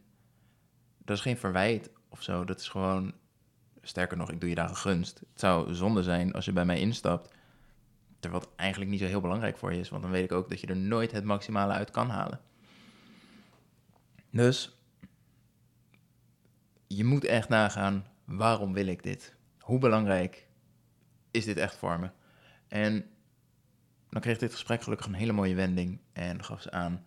dat 0.99 1.17
is 1.17 1.23
geen 1.23 1.37
verwijt 1.37 1.91
of 2.09 2.23
zo. 2.23 2.45
Dat 2.45 2.61
is 2.61 2.69
gewoon 2.69 3.15
sterker 3.83 4.17
nog, 4.17 4.31
ik 4.31 4.41
doe 4.41 4.49
je 4.49 4.55
daar 4.55 4.69
een 4.69 4.77
gunst. 4.77 5.19
Het 5.19 5.41
zou 5.41 5.75
zonde 5.75 6.03
zijn 6.03 6.33
als 6.33 6.45
je 6.45 6.53
bij 6.53 6.65
mij 6.65 6.81
instapt, 6.81 7.35
terwijl 8.21 8.43
het 8.43 8.55
eigenlijk 8.57 8.91
niet 8.91 9.01
zo 9.01 9.07
heel 9.07 9.21
belangrijk 9.21 9.59
voor 9.59 9.73
je 9.73 9.81
is, 9.81 9.89
want 9.89 10.03
dan 10.03 10.11
weet 10.11 10.25
ik 10.25 10.33
ook 10.33 10.49
dat 10.49 10.61
je 10.61 10.67
er 10.67 10.77
nooit 10.77 11.13
het 11.13 11.25
maximale 11.25 11.73
uit 11.73 11.91
kan 11.91 12.11
halen. 12.11 12.41
Dus 14.31 14.79
je 16.87 17.05
moet 17.05 17.25
echt 17.25 17.49
nagaan, 17.49 18.07
waarom 18.25 18.73
wil 18.73 18.87
ik 18.87 19.03
dit? 19.03 19.37
Hoe 19.59 19.79
belangrijk 19.79 20.49
is 21.31 21.45
dit 21.45 21.57
echt 21.57 21.77
voor 21.77 22.01
me? 22.01 22.11
En 22.69 23.11
dan 24.13 24.21
kreeg 24.21 24.39
dit 24.39 24.53
gesprek 24.53 24.83
gelukkig 24.83 25.07
een 25.07 25.15
hele 25.15 25.33
mooie 25.33 25.55
wending 25.55 25.99
en 26.13 26.45
gaf 26.45 26.63
ze 26.63 26.71
aan 26.71 27.05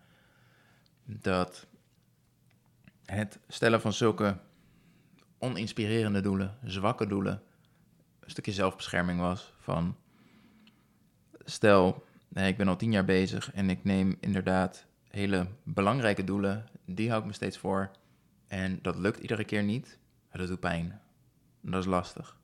dat 1.03 1.67
het 3.05 3.39
stellen 3.47 3.81
van 3.81 3.93
zulke 3.93 4.38
oninspirerende 5.38 6.21
doelen, 6.21 6.57
zwakke 6.63 7.07
doelen, 7.07 7.41
een 8.19 8.29
stukje 8.29 8.51
zelfbescherming 8.51 9.19
was. 9.19 9.53
Van 9.59 9.97
stel, 11.43 12.05
ik 12.33 12.57
ben 12.57 12.67
al 12.67 12.75
tien 12.75 12.91
jaar 12.91 13.05
bezig 13.05 13.51
en 13.53 13.69
ik 13.69 13.83
neem 13.83 14.17
inderdaad 14.19 14.85
hele 15.07 15.47
belangrijke 15.63 16.24
doelen, 16.24 16.65
die 16.85 17.09
hou 17.09 17.21
ik 17.21 17.27
me 17.27 17.33
steeds 17.33 17.57
voor. 17.57 17.91
En 18.47 18.79
dat 18.81 18.97
lukt 18.97 19.19
iedere 19.19 19.43
keer 19.45 19.63
niet. 19.63 20.00
Dat 20.31 20.47
doet 20.47 20.59
pijn. 20.59 21.01
Dat 21.62 21.81
is 21.81 21.89
lastig. 21.89 22.38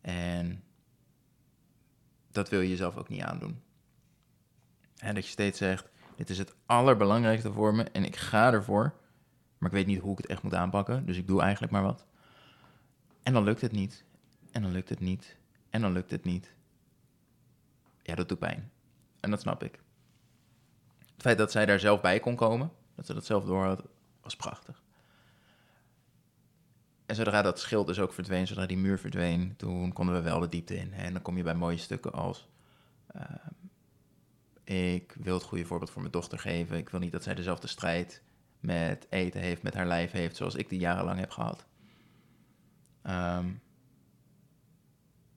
En 0.00 0.64
dat 2.30 2.48
wil 2.48 2.60
je 2.60 2.68
jezelf 2.68 2.96
ook 2.96 3.08
niet 3.08 3.22
aandoen. 3.22 3.62
En 5.02 5.14
dat 5.14 5.24
je 5.24 5.30
steeds 5.30 5.58
zegt: 5.58 5.88
Dit 6.16 6.30
is 6.30 6.38
het 6.38 6.54
allerbelangrijkste 6.66 7.52
voor 7.52 7.74
me 7.74 7.82
en 7.82 8.04
ik 8.04 8.16
ga 8.16 8.52
ervoor. 8.52 8.94
Maar 9.58 9.70
ik 9.70 9.76
weet 9.76 9.86
niet 9.86 10.00
hoe 10.00 10.12
ik 10.12 10.18
het 10.18 10.26
echt 10.26 10.42
moet 10.42 10.54
aanpakken, 10.54 11.06
dus 11.06 11.16
ik 11.16 11.26
doe 11.26 11.40
eigenlijk 11.42 11.72
maar 11.72 11.82
wat. 11.82 12.06
En 13.22 13.32
dan 13.32 13.44
lukt 13.44 13.60
het 13.60 13.72
niet. 13.72 14.04
En 14.52 14.62
dan 14.62 14.72
lukt 14.72 14.88
het 14.88 15.00
niet. 15.00 15.36
En 15.70 15.80
dan 15.80 15.92
lukt 15.92 16.10
het 16.10 16.24
niet. 16.24 16.54
Ja, 18.02 18.14
dat 18.14 18.28
doet 18.28 18.38
pijn. 18.38 18.70
En 19.20 19.30
dat 19.30 19.40
snap 19.40 19.62
ik. 19.62 19.78
Het 20.98 21.22
feit 21.22 21.38
dat 21.38 21.50
zij 21.52 21.66
daar 21.66 21.80
zelf 21.80 22.00
bij 22.00 22.20
kon 22.20 22.36
komen, 22.36 22.70
dat 22.94 23.06
ze 23.06 23.14
dat 23.14 23.26
zelf 23.26 23.44
door 23.44 23.64
had, 23.64 23.82
was 24.20 24.36
prachtig. 24.36 24.82
en 27.06 27.14
zodra 27.14 27.42
dat 27.42 27.60
schild 27.60 27.86
dus 27.86 27.98
ook 27.98 28.12
verdween, 28.12 28.46
zodra 28.46 28.66
die 28.66 28.76
muur 28.76 28.98
verdween, 28.98 29.56
toen 29.56 29.92
konden 29.92 30.14
we 30.14 30.20
wel 30.20 30.40
de 30.40 30.48
diepte 30.48 30.76
in. 30.76 30.92
En 30.92 31.12
dan 31.12 31.22
kom 31.22 31.36
je 31.36 31.42
bij 31.42 31.54
mooie 31.54 31.76
stukken 31.76 32.12
als... 32.12 32.48
ehm, 33.06 33.51
ik 34.72 35.14
wil 35.20 35.34
het 35.34 35.42
goede 35.42 35.64
voorbeeld 35.64 35.90
voor 35.90 36.00
mijn 36.00 36.12
dochter 36.12 36.38
geven. 36.38 36.76
Ik 36.76 36.88
wil 36.88 37.00
niet 37.00 37.12
dat 37.12 37.22
zij 37.22 37.34
dezelfde 37.34 37.66
strijd 37.66 38.22
met 38.60 39.06
eten 39.10 39.40
heeft, 39.40 39.62
met 39.62 39.74
haar 39.74 39.86
lijf 39.86 40.10
heeft, 40.10 40.36
zoals 40.36 40.54
ik 40.54 40.68
die 40.68 40.78
jarenlang 40.78 41.18
heb 41.18 41.30
gehad. 41.30 41.66
Ehm, 43.02 43.46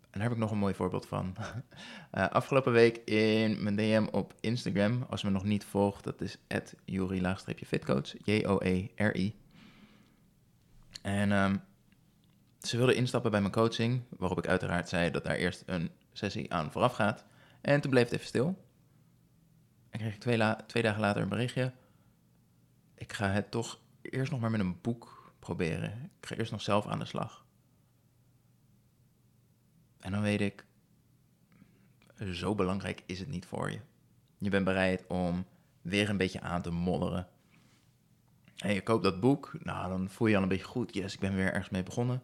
en 0.10 0.22
daar 0.22 0.24
heb 0.24 0.32
ik 0.32 0.38
nog 0.38 0.52
een 0.52 0.58
mooi 0.58 0.74
voorbeeld 0.74 1.06
van. 1.06 1.36
Eh, 2.12 2.30
afgelopen 2.30 2.72
week 2.72 2.98
in 2.98 3.64
mijn 3.64 3.76
DM 3.76 4.08
op 4.12 4.34
Instagram, 4.40 5.06
als 5.10 5.22
je 5.22 5.28
me 5.28 5.34
nog 5.34 5.44
niet 5.44 5.66
volgt, 5.66 6.04
dat 6.04 6.22
is 6.22 6.38
Jori-fitcoach, 6.86 8.14
J-O-E-R-I. 8.24 9.36
En 11.02 11.32
ehm, 11.32 11.58
ze 12.60 12.78
wilde 12.78 12.94
instappen 12.94 13.32
bij 13.32 13.40
mijn 13.40 13.52
coaching, 13.52 14.02
waarop 14.18 14.38
ik 14.38 14.48
uiteraard 14.48 14.90
zei 14.90 15.12
dat 15.12 15.24
daar 15.24 15.36
eerst 15.36 15.64
een 15.66 15.92
sessie 16.14 16.54
aan 16.54 16.72
vooraf 16.72 16.94
gaat. 16.94 17.26
En 17.62 17.82
toen 17.82 17.92
bleef 17.92 18.04
het 18.04 18.14
even 18.14 18.26
stil. 18.26 18.65
En 19.96 20.02
kreeg 20.02 20.14
ik 20.14 20.20
twee, 20.68 20.84
dagen 20.84 21.02
later 21.02 21.22
een 21.22 21.30
berichtje. 21.30 21.74
Ik 22.96 23.14
ga 23.14 23.30
het 23.30 23.52
toch 23.52 23.80
eerst 24.02 24.32
nog 24.32 24.40
maar 24.40 24.52
met 24.52 24.60
een 24.60 24.82
boek 24.82 25.34
proberen. 25.40 26.12
Ik 26.20 26.28
ga 26.28 26.36
eerst 26.36 26.52
nog 26.52 26.62
zelf 26.62 26.88
aan 26.88 27.00
de 27.00 27.06
slag. 27.06 27.46
En 30.00 30.12
dan 30.12 30.22
weet 30.22 30.42
ik, 30.42 30.66
zo 32.32 32.56
belangrijk 32.56 33.04
is 33.06 33.20
het 33.20 33.28
niet 33.28 33.46
voor 33.46 33.72
je. 33.72 33.80
Je 34.38 34.50
bent 34.50 34.66
bereid 34.66 35.08
om 35.08 35.46
weer 35.82 36.10
een 36.10 36.18
beetje 36.18 36.42
aan 36.42 36.62
te 36.62 36.72
modderen. 36.72 37.28
En 38.56 38.74
je 38.74 38.82
koopt 38.82 39.04
dat 39.04 39.20
boek, 39.20 39.58
nou 39.60 39.90
dan 39.90 40.10
voel 40.10 40.28
je 40.28 40.34
je 40.34 40.38
al 40.38 40.44
een 40.44 40.50
beetje 40.50 40.66
goed. 40.66 40.94
Yes, 40.94 41.14
ik 41.14 41.20
ben 41.20 41.36
weer 41.36 41.54
ergens 41.54 41.70
mee 41.70 41.84
begonnen. 41.84 42.24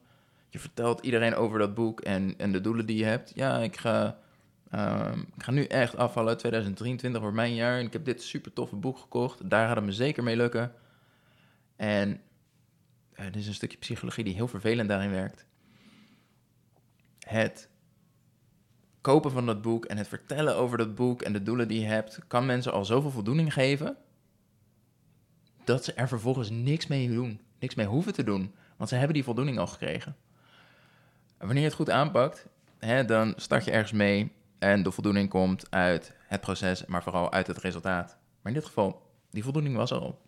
Je 0.50 0.60
vertelt 0.60 1.06
iedereen 1.06 1.36
over 1.36 1.60
dat 1.60 1.74
boek 1.74 2.02
en, 2.02 2.38
en 2.38 2.52
de 2.52 2.62
doelen 2.62 2.86
die 2.86 2.98
je 2.98 3.06
hebt. 3.06 3.32
Ja, 3.36 3.58
ik 3.58 3.78
ga, 3.78 4.20
ehm, 4.72 5.20
ik 5.20 5.44
ga 5.44 5.52
nu 5.52 5.64
echt 5.64 5.98
afvallen. 5.98 6.38
2023 6.38 7.22
wordt 7.22 7.36
mijn 7.36 7.56
jaar 7.56 7.80
en 7.80 7.86
ik 7.86 7.94
heb 7.94 8.06
dit 8.06 8.24
super 8.24 8.54
toffe 8.54 8.76
boek 8.76 8.98
gekocht. 8.98 9.50
Daar 9.50 9.68
gaat 9.68 9.76
het 9.76 9.86
me 9.86 9.92
zeker 9.92 10.24
mee 10.24 10.36
lukken. 10.36 10.74
En 11.76 12.22
eh, 13.14 13.26
dit 13.26 13.36
is 13.36 13.48
een 13.48 13.54
stukje 13.54 13.78
psychologie 13.78 14.24
die 14.24 14.34
heel 14.34 14.48
vervelend 14.48 14.90
daarin 14.90 15.12
werkt. 15.12 15.46
Het 17.20 17.70
kopen 19.02 19.32
van 19.32 19.46
dat 19.46 19.62
boek 19.62 19.86
en 19.86 19.98
het 19.98 20.08
vertellen 20.08 20.56
over 20.56 20.78
dat 20.78 20.96
boek 20.96 21.22
en 21.22 21.34
de 21.34 21.44
doelen 21.44 21.68
die 21.68 21.80
je 21.80 21.86
hebt, 21.86 22.20
kan 22.28 22.46
mensen 22.46 22.72
al 22.72 22.86
zoveel 22.86 23.12
voldoening 23.12 23.54
geven 23.54 23.98
dat 25.64 25.84
ze 25.84 25.94
er 25.94 26.08
vervolgens 26.08 26.50
niks 26.50 26.88
mee 26.88 27.10
doen, 27.10 27.42
niks 27.60 27.76
mee 27.76 27.86
hoeven 27.86 28.14
te 28.14 28.24
doen, 28.24 28.54
want 28.78 28.90
ze 28.90 28.96
hebben 28.96 29.14
die 29.14 29.24
voldoening 29.24 29.60
al 29.60 29.68
gekregen. 29.68 30.16
En 31.38 31.46
wanneer 31.46 31.64
je 31.64 31.70
het 31.70 31.78
goed 31.78 31.90
aanpakt, 31.90 32.48
hè, 32.80 33.06
dan 33.06 33.34
start 33.36 33.66
je 33.66 33.72
ergens 33.72 33.92
mee 33.92 34.32
en 34.62 34.84
de 34.84 34.92
voldoening 34.92 35.30
komt 35.30 35.72
uit 35.72 36.14
het 36.28 36.42
proces, 36.42 36.86
maar 36.86 37.04
vooral 37.04 37.32
uit 37.32 37.48
het 37.48 37.58
resultaat. 37.58 38.18
Maar 38.42 38.52
in 38.52 38.60
dit 38.60 38.66
geval, 38.66 39.12
die 39.30 39.44
voldoening 39.44 39.76
was 39.76 39.92
al. 39.92 40.22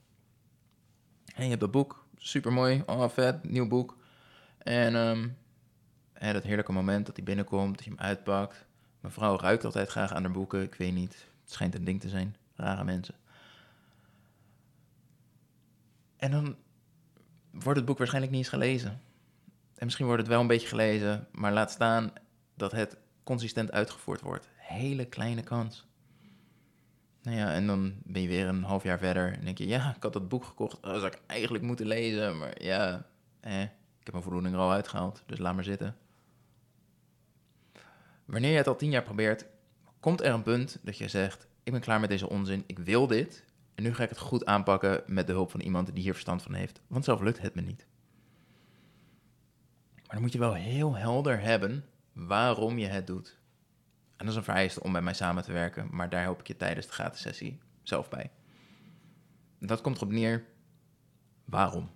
En 1.36 1.44
je 1.44 1.50
hebt 1.50 1.60
dat 1.62 1.72
boek, 1.72 2.06
super 2.18 2.54
mooi, 2.54 2.84
oh 2.86 3.10
vet, 3.10 3.44
nieuw 3.44 3.68
boek. 3.68 3.98
En 4.58 4.96
ehm, 4.96 6.34
dat 6.34 6.44
heerlijke 6.44 6.72
moment 6.72 7.06
dat 7.06 7.16
hij 7.16 7.26
binnenkomt, 7.26 7.76
dat 7.76 7.86
je 7.86 7.90
hem 7.90 8.00
uitpakt. 8.00 8.66
Mijn 9.00 9.14
vrouw 9.14 9.38
ruikt 9.38 9.66
altijd 9.66 9.90
graag 9.90 10.14
aan 10.14 10.24
haar 10.24 10.32
boeken, 10.32 10.62
ik 10.62 10.76
weet 10.76 10.94
niet, 10.94 11.28
het 11.42 11.52
schijnt 11.52 11.76
een 11.76 11.84
ding 11.84 12.02
te 12.02 12.10
zijn, 12.10 12.36
rare 12.56 12.84
mensen. 12.84 13.16
En 16.18 16.32
dan 16.32 16.56
wordt 17.52 17.78
het 17.78 17.88
boek 17.88 17.98
waarschijnlijk 17.98 18.34
niet 18.34 18.44
eens 18.44 18.54
gelezen. 18.54 19.02
En 19.76 19.86
misschien 19.86 20.06
wordt 20.06 20.22
het 20.22 20.32
wel 20.32 20.42
een 20.42 20.48
beetje 20.48 20.68
gelezen, 20.68 21.28
maar 21.32 21.54
laat 21.54 21.72
staan 21.72 22.12
dat 22.56 22.72
het 22.72 22.98
consistent 23.24 23.72
uitgevoerd 23.72 24.22
wordt. 24.22 24.50
Hele 24.56 25.06
kleine 25.06 25.44
kans. 25.44 25.88
Nou 27.22 27.38
ja, 27.38 27.54
en 27.54 27.68
dan 27.68 27.94
ben 28.04 28.22
je 28.22 28.28
weer 28.28 28.48
een 28.48 28.64
half 28.64 28.84
jaar 28.84 28.98
verder 28.98 29.34
en 29.34 29.46
denk 29.46 29.58
je, 29.58 29.68
ja, 29.68 29.96
ik 29.96 30.04
had 30.04 30.14
dat 30.14 30.30
boek 30.30 30.44
gekocht, 30.44 30.78
dat 30.82 31.00
zou 31.00 31.06
ik 31.06 31.22
eigenlijk 31.26 31.64
moeten 31.64 31.86
lezen, 31.86 32.38
maar 32.38 32.64
ja, 32.64 33.06
eh, 33.40 33.62
ik 33.62 34.04
heb 34.04 34.12
mijn 34.12 34.24
voldoening 34.24 34.56
er 34.56 34.62
al 34.62 34.72
uitgehaald, 34.72 35.24
dus 35.26 35.40
laat 35.40 35.56
maar 35.56 35.64
zitten. 35.64 35.96
Wanneer 38.26 38.52
je 38.52 38.58
het 38.58 38.68
al 38.68 38.76
tien 38.76 38.90
jaar 38.90 39.04
probeert, 39.04 39.46
komt 40.00 40.22
er 40.22 40.34
een 40.34 40.44
punt 40.44 40.80
dat 40.82 40.98
je 40.98 41.08
zegt, 41.08 41.48
ik 41.64 41.72
ben 41.72 41.82
klaar 41.82 42.00
met 42.00 42.10
deze 42.10 42.30
onzin, 42.30 42.64
ik 42.66 42.80
wil 42.80 43.08
dit, 43.08 43.46
en 43.76 43.84
nu 43.84 43.94
ga 43.94 44.04
ik 44.04 44.10
het 44.10 44.20
goed 44.20 44.46
aanpakken 44.46 45.04
met 45.08 45.28
de 45.28 45.34
hulp 45.34 45.52
van 45.52 45.60
iemand 45.60 45.94
die 45.94 46.04
hier 46.04 46.14
verstand 46.14 46.42
van 46.42 46.54
heeft, 46.54 46.82
want 46.88 47.06
zelf 47.06 47.22
lukt 47.22 47.42
het 47.42 47.56
me 47.56 47.62
niet. 47.62 47.86
Maar 49.96 50.12
dan 50.12 50.22
moet 50.22 50.34
je 50.34 50.40
wel 50.40 50.54
heel 50.54 50.96
helder 50.96 51.40
hebben 51.40 51.86
waarom 52.14 52.78
je 52.78 52.88
het 52.88 53.08
doet. 53.08 53.42
En 54.18 54.26
dat 54.26 54.30
is 54.30 54.36
een 54.36 54.44
vereiste 54.44 54.84
om 54.84 54.92
bij 54.92 55.02
mij 55.02 55.14
samen 55.14 55.44
te 55.44 55.52
werken, 55.52 55.88
maar 55.92 56.10
daar 56.10 56.22
help 56.22 56.40
ik 56.40 56.48
je 56.48 56.58
tijdens 56.58 56.88
de 56.88 56.94
gratis 56.94 57.22
sessie 57.22 57.60
zelf 57.84 58.10
bij. 58.10 58.32
Dat 59.60 59.82
komt 59.82 59.96
erop 59.96 60.12
neer, 60.12 60.46
waarom? 61.46 61.92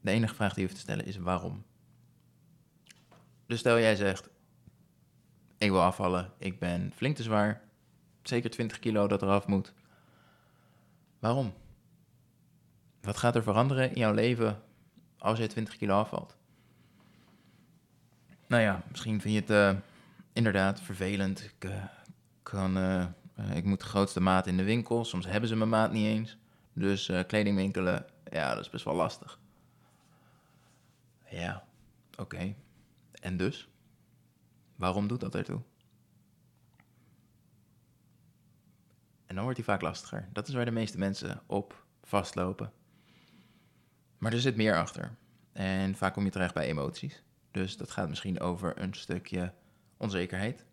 De 0.00 0.10
enige 0.10 0.34
vraag 0.34 0.54
die 0.54 0.62
je 0.62 0.68
hoeft 0.68 0.74
te 0.74 0.86
stellen 0.86 1.06
is 1.06 1.16
waarom. 1.16 1.64
Dus 3.46 3.58
stel 3.58 3.78
jij 3.78 3.96
zegt, 3.96 4.28
ik 5.58 5.70
wil 5.70 5.82
afvallen, 5.82 6.32
ik 6.38 6.58
ben 6.58 6.92
flink 6.94 7.16
te 7.16 7.22
zwaar, 7.22 7.62
zeker 8.22 8.50
20 8.50 8.78
kilo 8.78 9.06
dat 9.06 9.22
eraf 9.22 9.46
moet. 9.46 9.74
Waarom? 11.18 11.52
Wat 13.00 13.16
gaat 13.16 13.36
er 13.36 13.42
veranderen 13.42 13.90
in 13.90 13.98
jouw 13.98 14.12
leven 14.12 14.62
als 15.18 15.38
je 15.38 15.46
20 15.46 15.76
kilo 15.76 15.98
afvalt? 15.98 16.37
Nou 18.48 18.62
ja, 18.62 18.82
misschien 18.88 19.20
vind 19.20 19.34
je 19.34 19.40
het 19.40 19.76
uh, 19.76 19.80
inderdaad 20.32 20.80
vervelend. 20.80 21.44
Ik, 21.44 21.64
uh, 21.64 21.84
kan, 22.42 22.78
uh, 22.78 23.06
ik 23.54 23.64
moet 23.64 23.80
de 23.80 23.86
grootste 23.86 24.20
maat 24.20 24.46
in 24.46 24.56
de 24.56 24.64
winkel. 24.64 25.04
Soms 25.04 25.26
hebben 25.26 25.48
ze 25.48 25.56
mijn 25.56 25.70
maat 25.70 25.92
niet 25.92 26.06
eens. 26.06 26.36
Dus 26.72 27.12
kledingwinkelen, 27.26 28.06
ja, 28.30 28.54
dat 28.54 28.64
is 28.64 28.70
best 28.70 28.84
wel 28.84 28.94
lastig. 28.94 29.38
Ja, 31.30 31.64
oké. 32.16 32.54
En 33.20 33.36
dus? 33.36 33.68
Waarom 34.76 35.08
doet 35.08 35.20
dat 35.20 35.34
ertoe? 35.34 35.60
En 39.26 39.34
dan 39.34 39.42
wordt 39.42 39.56
die 39.56 39.64
vaak 39.64 39.80
lastiger. 39.80 40.28
Dat 40.32 40.48
is 40.48 40.54
waar 40.54 40.64
de 40.64 40.70
meeste 40.70 40.98
mensen 40.98 41.42
op 41.46 41.84
vastlopen. 42.02 42.72
Maar 44.18 44.32
er 44.32 44.40
zit 44.40 44.56
meer 44.56 44.76
achter. 44.76 45.16
En 45.52 45.96
vaak 45.96 46.12
kom 46.12 46.24
je 46.24 46.30
terecht 46.30 46.54
bij 46.54 46.66
emoties. 46.66 47.22
Dus 47.50 47.76
dat 47.76 47.90
gaat 47.90 48.08
misschien 48.08 48.40
over 48.40 48.80
een 48.82 48.94
stukje 48.94 49.52
onzekerheid. 49.96 50.66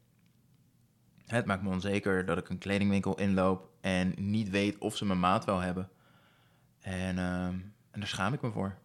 Het 1.26 1.46
maakt 1.46 1.62
me 1.62 1.70
onzeker 1.70 2.26
dat 2.26 2.38
ik 2.38 2.50
een 2.50 2.58
kledingwinkel 2.58 3.18
inloop 3.18 3.70
en 3.82 4.14
niet 4.18 4.50
weet 4.50 4.78
of 4.78 4.96
ze 4.96 5.06
mijn 5.06 5.20
maat 5.20 5.46
wel 5.46 5.60
hebben. 5.60 5.90
En, 6.80 7.16
uh, 7.16 7.46
en 7.46 7.74
daar 7.92 8.08
schaam 8.08 8.34
ik 8.34 8.42
me 8.42 8.52
voor. 8.52 8.78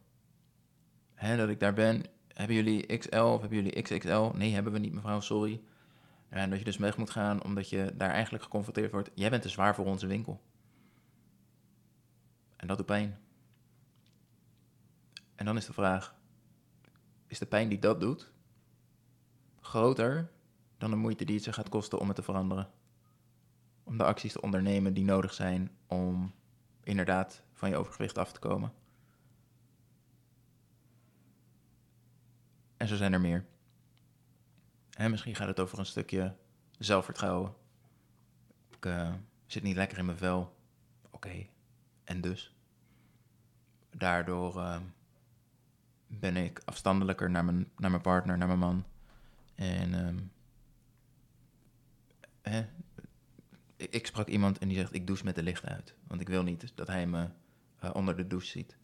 Hè, 1.14 1.36
dat 1.36 1.48
ik 1.48 1.60
daar 1.60 1.74
ben. 1.74 2.04
Hebben 2.28 2.56
jullie 2.56 2.98
XL 2.98 3.16
of 3.16 3.40
hebben 3.40 3.62
jullie 3.62 3.82
XXL? 3.82 4.30
Nee, 4.34 4.52
hebben 4.52 4.72
we 4.72 4.78
niet, 4.78 4.92
mevrouw, 4.92 5.20
sorry. 5.20 5.60
En 6.28 6.50
dat 6.50 6.58
je 6.58 6.64
dus 6.64 6.76
weg 6.76 6.96
moet 6.96 7.10
gaan 7.10 7.42
omdat 7.42 7.68
je 7.68 7.92
daar 7.96 8.10
eigenlijk 8.10 8.44
geconfronteerd 8.44 8.92
wordt. 8.92 9.10
Jij 9.14 9.30
bent 9.30 9.42
te 9.42 9.48
zwaar 9.48 9.74
voor 9.74 9.86
onze 9.86 10.06
winkel. 10.06 10.42
En 12.56 12.66
dat 12.66 12.76
doet 12.76 12.86
pijn. 12.86 13.18
En 15.34 15.44
dan 15.44 15.56
is 15.56 15.66
de 15.66 15.72
vraag: 15.72 16.14
is 17.30 17.38
de 17.38 17.46
pijn 17.46 17.68
die 17.68 17.78
dat 17.78 18.00
doet 18.00 18.32
groter 19.60 20.30
dan 20.78 20.90
de 20.90 20.96
moeite 20.96 21.24
die 21.24 21.34
het 21.34 21.44
zich 21.44 21.54
gaat 21.54 21.68
kosten 21.68 21.98
om 21.98 22.06
het 22.06 22.16
te 22.16 22.22
veranderen? 22.22 22.70
Om 23.82 23.98
de 23.98 24.04
acties 24.04 24.32
te 24.32 24.40
ondernemen 24.40 24.94
die 24.94 25.04
nodig 25.04 25.32
zijn 25.34 25.70
om 25.86 26.34
inderdaad 26.82 27.42
van 27.52 27.68
je 27.68 27.76
overgewicht 27.76 28.18
af 28.18 28.32
te 28.32 28.38
komen. 28.38 28.72
En 32.76 32.88
zo 32.88 32.96
zijn 32.96 33.12
er 33.12 33.20
meer. 33.20 33.46
En 34.90 35.10
misschien 35.10 35.34
gaat 35.34 35.48
het 35.48 35.60
over 35.60 35.78
een 35.78 35.86
stukje 35.86 36.36
zelfvertrouwen. 36.78 37.54
Ik 38.70 38.86
uh, 38.86 39.14
zit 39.46 39.62
niet 39.62 39.76
lekker 39.76 39.98
in 39.98 40.04
mijn 40.04 40.18
vel. 40.18 40.56
Oké, 41.10 41.46
en 42.04 42.20
dus? 42.20 42.54
Daardoor 43.90 44.56
uh, 44.56 44.80
ben 46.18 46.36
ik 46.36 46.60
afstandelijker 46.64 47.30
naar 47.30 47.44
mijn, 47.44 47.70
naar 47.76 47.90
mijn 47.90 48.02
partner, 48.02 48.38
naar 48.38 48.46
mijn 48.46 48.58
man. 48.58 48.84
En 49.54 50.06
um, 50.06 50.32
hè, 52.42 52.66
ik, 53.76 54.06
sprak 54.06 54.28
iemand 54.28 54.58
en 54.58 54.68
die 54.68 54.76
zegt: 54.76 54.94
Ik 54.94 55.06
douche 55.06 55.24
met 55.24 55.34
de 55.34 55.42
licht 55.42 55.66
uit. 55.66 55.94
Want 56.06 56.20
ik 56.20 56.28
wil 56.28 56.42
niet 56.42 56.72
dat 56.74 56.86
hij 56.86 57.06
me 57.06 57.28
uh, 57.84 57.90
onder 57.92 58.16
de 58.16 58.26
douche 58.26 58.46
ziet. 58.46 58.76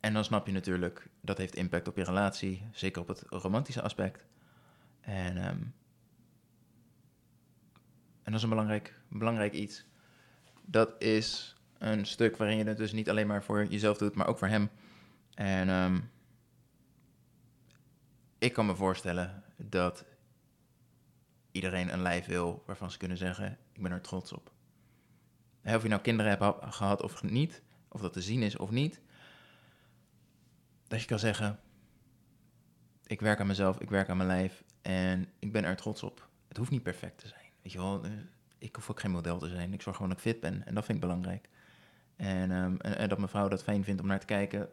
En 0.00 0.12
dan 0.12 0.24
snap 0.24 0.46
je 0.46 0.52
natuurlijk, 0.52 1.08
dat 1.20 1.38
heeft 1.38 1.54
impact 1.54 1.88
op 1.88 1.96
je 1.96 2.04
relatie, 2.04 2.68
zeker 2.72 3.02
op 3.02 3.08
het 3.08 3.22
romantische 3.28 3.82
aspect. 3.82 4.24
En, 5.00 5.36
um, 5.36 5.74
en 8.22 8.32
dat 8.32 8.34
is 8.34 8.42
een 8.42 8.48
belangrijk, 8.48 9.00
belangrijk 9.08 9.52
iets. 9.52 9.86
Dat 10.62 11.02
is 11.02 11.56
een 11.84 12.06
stuk 12.06 12.36
waarin 12.36 12.56
je 12.56 12.64
het 12.64 12.76
dus 12.76 12.92
niet 12.92 13.10
alleen 13.10 13.26
maar 13.26 13.42
voor 13.42 13.66
jezelf 13.66 13.98
doet, 13.98 14.14
maar 14.14 14.26
ook 14.26 14.38
voor 14.38 14.48
hem. 14.48 14.70
En 15.34 15.68
ehm, 15.68 16.00
ik 18.38 18.52
kan 18.52 18.66
me 18.66 18.74
voorstellen 18.74 19.42
dat 19.56 20.04
iedereen 21.52 21.92
een 21.92 22.02
lijf 22.02 22.26
wil 22.26 22.62
waarvan 22.66 22.90
ze 22.90 22.98
kunnen 22.98 23.16
zeggen: 23.16 23.58
Ik 23.72 23.82
ben 23.82 23.92
er 23.92 24.00
trots 24.00 24.32
op. 24.32 24.52
Of 25.64 25.82
je 25.82 25.88
nou 25.88 26.00
kinderen 26.00 26.38
hebt 26.38 26.74
gehad 26.74 27.02
of 27.02 27.22
niet, 27.22 27.62
of 27.88 28.00
dat 28.00 28.12
te 28.12 28.22
zien 28.22 28.42
is 28.42 28.56
of 28.56 28.70
niet, 28.70 29.00
dat 30.88 31.00
je 31.00 31.06
kan 31.06 31.18
zeggen: 31.18 31.60
Ik 33.06 33.20
werk 33.20 33.40
aan 33.40 33.46
mezelf, 33.46 33.78
ik 33.78 33.90
werk 33.90 34.08
aan 34.08 34.16
mijn 34.16 34.28
lijf 34.28 34.64
en 34.82 35.28
ik 35.38 35.52
ben 35.52 35.64
er 35.64 35.76
trots 35.76 36.02
op. 36.02 36.28
Het 36.48 36.56
hoeft 36.56 36.70
niet 36.70 36.82
perfect 36.82 37.18
te 37.18 37.28
zijn. 37.28 37.50
Weet 37.62 37.72
je 37.72 37.78
wel, 37.78 38.04
ik 38.58 38.74
hoef 38.74 38.90
ook 38.90 39.00
geen 39.00 39.10
model 39.10 39.38
te 39.38 39.48
zijn. 39.48 39.72
Ik 39.72 39.82
zorg 39.82 39.96
gewoon 39.96 40.10
dat 40.10 40.18
ik 40.18 40.24
fit 40.24 40.40
ben 40.40 40.66
en 40.66 40.74
dat 40.74 40.84
vind 40.84 40.98
ik 40.98 41.04
belangrijk. 41.04 41.48
En, 42.16 42.50
um, 42.50 42.80
en, 42.80 42.96
en 42.96 43.08
dat 43.08 43.18
mijn 43.18 43.30
vrouw 43.30 43.48
dat 43.48 43.62
fijn 43.62 43.84
vindt 43.84 44.00
om 44.00 44.06
naar 44.06 44.20
te 44.20 44.26
kijken, 44.26 44.68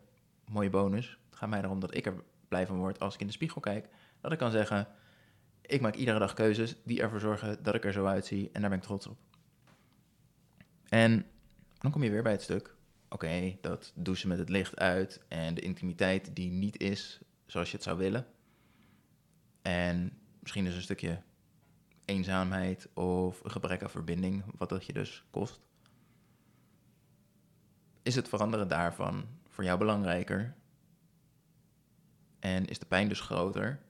mooie 0.45 0.69
bonus. 0.69 1.17
Het 1.29 1.39
gaat 1.39 1.49
mij 1.49 1.61
erom 1.61 1.79
dat 1.79 1.95
ik 1.95 2.05
er 2.05 2.23
blij 2.47 2.67
van 2.67 2.77
word 2.77 2.99
als 2.99 3.13
ik 3.13 3.19
in 3.19 3.27
de 3.27 3.33
spiegel 3.33 3.61
kijk. 3.61 3.87
Dat 4.21 4.31
ik 4.31 4.37
kan 4.37 4.51
zeggen, 4.51 4.87
ik 5.61 5.81
maak 5.81 5.95
iedere 5.95 6.19
dag 6.19 6.33
keuzes 6.33 6.75
die 6.83 7.01
ervoor 7.01 7.19
zorgen 7.19 7.63
dat 7.63 7.75
ik 7.75 7.85
er 7.85 7.93
zo 7.93 8.05
uitzie. 8.05 8.49
En 8.53 8.61
daar 8.61 8.69
ben 8.69 8.79
ik 8.79 8.85
trots 8.85 9.07
op. 9.07 9.17
En 10.89 11.25
dan 11.79 11.91
kom 11.91 12.03
je 12.03 12.09
weer 12.09 12.23
bij 12.23 12.31
het 12.31 12.41
stuk. 12.41 12.75
Oké, 13.09 13.57
dat 13.61 13.91
douchen 13.95 14.27
met 14.27 14.37
het 14.37 14.49
licht 14.49 14.79
uit 14.79 15.21
en 15.27 15.53
de 15.53 15.61
intimiteit 15.61 16.35
die 16.35 16.51
niet 16.51 16.79
is 16.79 17.21
zoals 17.45 17.69
je 17.69 17.75
het 17.75 17.85
zou 17.85 17.97
willen. 17.97 18.25
En 19.61 20.17
misschien 20.39 20.65
is 20.65 20.75
een 20.75 20.81
stukje 20.81 21.21
eenzaamheid 22.05 22.89
of 22.93 23.43
een 23.43 23.51
gebrek 23.51 23.83
aan 23.83 23.89
verbinding, 23.89 24.43
wat 24.57 24.69
dat 24.69 24.85
je 24.85 24.93
dus 24.93 25.23
kost. 25.29 25.59
Is 28.03 28.15
het 28.15 28.29
veranderen 28.29 28.67
daarvan 28.67 29.25
voor 29.47 29.63
jou 29.63 29.77
belangrijker? 29.77 30.55
En 32.39 32.65
is 32.65 32.79
de 32.79 32.85
pijn 32.85 33.07
dus 33.07 33.19
groter 33.19 33.81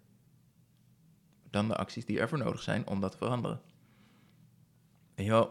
dan 1.49 1.67
de 1.67 1.75
acties 1.75 2.05
die 2.05 2.19
ervoor 2.19 2.37
nodig 2.37 2.61
zijn 2.61 2.87
om 2.87 2.99
dat 2.99 3.11
te 3.11 3.17
veranderen? 3.17 3.61
En 5.15 5.49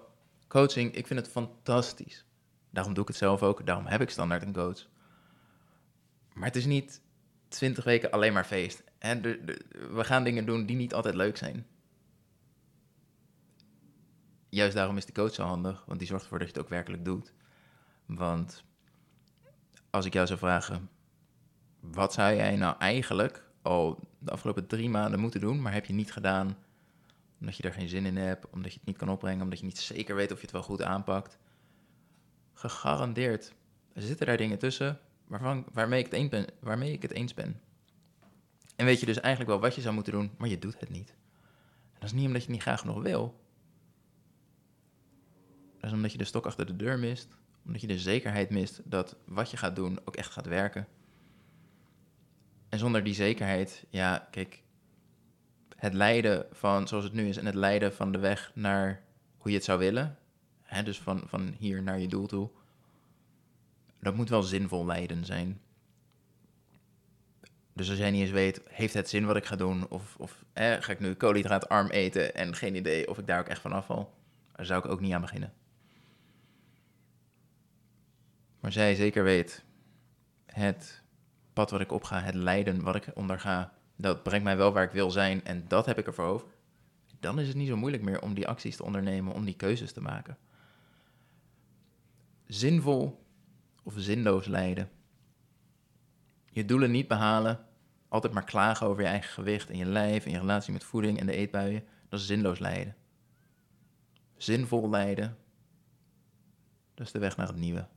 coaching, 0.49 0.95
ik 0.95 1.07
vind 1.07 1.21
het 1.21 1.29
fantastisch. 1.29 2.25
Daarom 2.71 2.95
doe 2.95 3.03
ik 3.03 3.09
het 3.09 3.19
zelf 3.19 3.43
ook, 3.43 3.67
daarom 3.67 3.87
heb 3.87 4.01
ik 4.01 4.11
standaard 4.11 4.43
een 4.43 4.53
coach. 4.53 4.89
Maar 6.33 6.47
het 6.47 6.57
is 6.57 6.67
niet 6.67 7.03
twintig 7.49 7.85
weken 7.85 8.11
alleen 8.11 8.33
maar 8.33 8.45
feest. 8.45 8.83
En 8.99 9.23
we 9.95 10.05
gaan 10.05 10.25
dingen 10.25 10.47
doen 10.47 10.67
die 10.67 10.77
niet 10.77 10.95
altijd 10.95 11.15
leuk 11.15 11.37
zijn. 11.37 11.67
Juist 14.49 14.75
daarom 14.75 14.97
is 14.97 15.07
de 15.07 15.13
coach 15.13 15.35
zo 15.35 15.43
handig, 15.43 15.85
want 15.87 15.99
die 15.99 16.09
zorgt 16.09 16.23
ervoor 16.23 16.39
dat 16.39 16.49
je 16.49 16.55
het 16.55 16.63
ook 16.63 16.71
werkelijk 16.71 17.05
doet. 17.05 17.33
Want 18.15 18.65
als 19.91 20.05
ik 20.05 20.13
jou 20.13 20.27
zou 20.27 20.39
vragen, 20.39 20.89
wat 21.81 22.13
zou 22.13 22.35
jij 22.35 22.57
nou 22.57 22.77
eigenlijk 22.79 23.45
al 23.63 24.09
de 24.19 24.31
afgelopen 24.31 24.67
drie 24.67 24.89
maanden 24.89 25.21
moeten 25.21 25.41
doen, 25.41 25.63
maar 25.63 25.73
heb 25.73 25.85
je 25.85 25.93
niet 25.93 26.13
gedaan 26.13 26.57
omdat 27.41 27.57
je 27.57 27.63
er 27.63 27.73
geen 27.73 27.89
zin 27.89 28.07
in 28.07 28.17
hebt, 28.17 28.51
omdat 28.51 28.73
je 28.73 28.79
het 28.79 28.87
niet 28.87 28.97
kan 28.97 29.09
opbrengen, 29.09 29.43
omdat 29.43 29.59
je 29.59 29.65
niet 29.65 29.79
zeker 29.79 30.15
weet 30.15 30.33
of 30.33 30.37
je 30.37 30.43
het 30.43 30.53
wel 30.53 30.63
goed 30.63 30.83
aanpakt? 30.83 31.39
Gegarandeerd 32.53 33.55
er 33.93 34.03
zitten 34.03 34.27
daar 34.27 34.37
dingen 34.37 34.59
tussen 34.59 35.01
waarvan, 35.27 35.65
waarmee, 35.73 35.99
ik 35.99 36.05
het 36.05 36.15
eens 36.15 36.29
ben, 36.29 36.47
waarmee 36.61 36.93
ik 36.93 37.03
het 37.03 37.11
eens 37.11 37.35
ben. 37.35 37.61
En 38.77 38.85
weet 38.85 39.01
je 39.01 39.07
dus 39.07 39.21
eigenlijk 39.21 39.51
wel 39.51 39.61
wat 39.61 39.75
je 39.75 39.81
zou 39.81 39.95
moeten 39.95 40.13
doen, 40.13 40.31
maar 40.39 40.49
je 40.49 40.59
doet 40.59 40.81
het 40.81 40.89
niet. 40.89 41.11
En 41.93 41.99
dat 41.99 42.05
is 42.05 42.13
niet 42.13 42.27
omdat 42.27 42.41
je 42.41 42.47
het 42.47 42.57
niet 42.57 42.63
graag 42.63 42.85
nog 42.85 43.03
wil. 43.03 43.41
Dat 45.75 45.91
is 45.91 45.93
omdat 45.93 46.13
je 46.13 46.19
de 46.19 46.25
stok 46.25 46.47
achter 46.47 46.67
de 46.67 46.77
deur 46.77 46.99
mist, 46.99 47.37
omdat 47.71 47.89
je 47.89 47.95
de 47.97 47.99
zekerheid 47.99 48.51
mist 48.51 48.81
dat 48.85 49.17
wat 49.25 49.51
je 49.51 49.57
gaat 49.57 49.77
doen 49.77 49.99
ook 50.05 50.17
echt 50.17 50.33
gaat 50.33 50.47
werken. 50.47 50.87
En 52.69 52.79
zonder 52.79 53.05
die 53.05 53.15
zekerheid, 53.15 53.85
ja, 53.91 54.29
kijk, 54.31 54.63
het 55.77 55.95
lijden 55.95 56.47
van 56.53 56.89
zoals 56.89 57.05
het 57.05 57.13
nu 57.13 57.29
is 57.29 57.37
en 57.37 57.47
het 57.47 57.55
lijden 57.55 57.95
van 57.95 58.13
de 58.13 58.19
weg 58.19 58.53
naar 58.55 59.03
hoe 59.37 59.51
je 59.51 59.57
het 59.57 59.67
zou 59.67 59.79
willen, 59.79 60.19
hè, 60.63 60.83
dus 60.83 61.01
van, 61.01 61.23
van 61.27 61.55
hier 61.59 61.83
naar 61.83 61.99
je 61.99 62.09
doel 62.09 62.27
toe, 62.27 62.51
dat 64.01 64.15
moet 64.15 64.29
wel 64.29 64.43
zinvol 64.43 64.87
lijden 64.87 65.25
zijn. 65.25 65.61
Dus 67.73 67.89
als 67.89 67.99
jij 67.99 68.11
niet 68.11 68.21
eens 68.21 68.31
weet, 68.31 68.61
heeft 68.69 68.95
het 68.95 69.09
zin 69.09 69.27
wat 69.27 69.37
ik 69.37 69.45
ga 69.47 69.57
doen? 69.57 69.89
Of, 69.89 70.17
of 70.19 70.45
ga 70.55 70.93
ik 70.93 71.01
nu 71.01 71.15
koolhydraatarm 71.15 71.89
eten 71.89 72.35
en 72.35 72.55
geen 72.55 72.75
idee 72.75 73.09
of 73.09 73.19
ik 73.19 73.27
daar 73.27 73.41
ook 73.41 73.49
echt 73.49 73.61
van 73.61 73.73
afval? 73.73 74.15
Daar 74.53 74.67
zou 74.67 74.85
ik 74.85 74.91
ook 74.91 75.01
niet 75.01 75.13
aan 75.13 75.21
beginnen. 75.21 75.53
Maar 78.61 78.73
zij 78.73 78.95
zeker 78.95 79.23
weet, 79.23 79.65
het 80.47 81.03
pad 81.53 81.71
wat 81.71 81.81
ik 81.81 81.93
opga, 81.93 82.21
het 82.21 82.35
lijden 82.35 82.83
wat 82.83 82.95
ik 82.95 83.11
onderga, 83.15 83.73
dat 83.97 84.23
brengt 84.23 84.45
mij 84.45 84.57
wel 84.57 84.73
waar 84.73 84.85
ik 84.85 84.91
wil 84.91 85.11
zijn 85.11 85.45
en 85.45 85.65
dat 85.69 85.87
heb 85.87 85.99
ik 85.99 86.07
ervoor 86.07 86.25
over. 86.25 86.49
Dan 87.21 87.39
is 87.39 87.49
het 87.49 87.57
niet 87.57 87.69
zo 87.69 87.77
moeilijk 87.77 88.03
meer 88.03 88.23
om 88.23 88.35
die 88.35 88.49
acties 88.49 88.77
te 88.77 88.85
ondernemen, 88.85 89.35
om 89.35 89.45
die 89.45 89.57
keuzes 89.57 89.93
te 89.93 90.01
maken. 90.01 90.39
Zinvol 92.47 93.25
of 93.83 93.95
zinloos 93.97 94.47
lijden. 94.47 94.91
Je 96.51 96.65
doelen 96.65 96.91
niet 96.91 97.09
behalen, 97.09 97.67
altijd 98.09 98.33
maar 98.33 98.45
klagen 98.45 98.87
over 98.87 99.03
je 99.03 99.09
eigen 99.09 99.33
gewicht 99.33 99.71
en 99.71 99.77
je 99.77 99.87
lijf 99.87 100.25
en 100.25 100.31
je 100.31 100.39
relatie 100.39 100.73
met 100.73 100.85
voeding 100.85 101.19
en 101.19 101.27
de 101.27 101.33
eetbuien, 101.37 101.85
dat 102.09 102.21
is 102.21 102.27
zinloos 102.27 102.59
lijden. 102.59 102.97
Zinvol 104.37 104.91
lijden, 104.91 105.37
dat 106.95 107.07
is 107.07 107.13
de 107.13 107.19
weg 107.19 107.37
naar 107.37 107.47
het 107.47 107.57
nieuwe. 107.57 107.89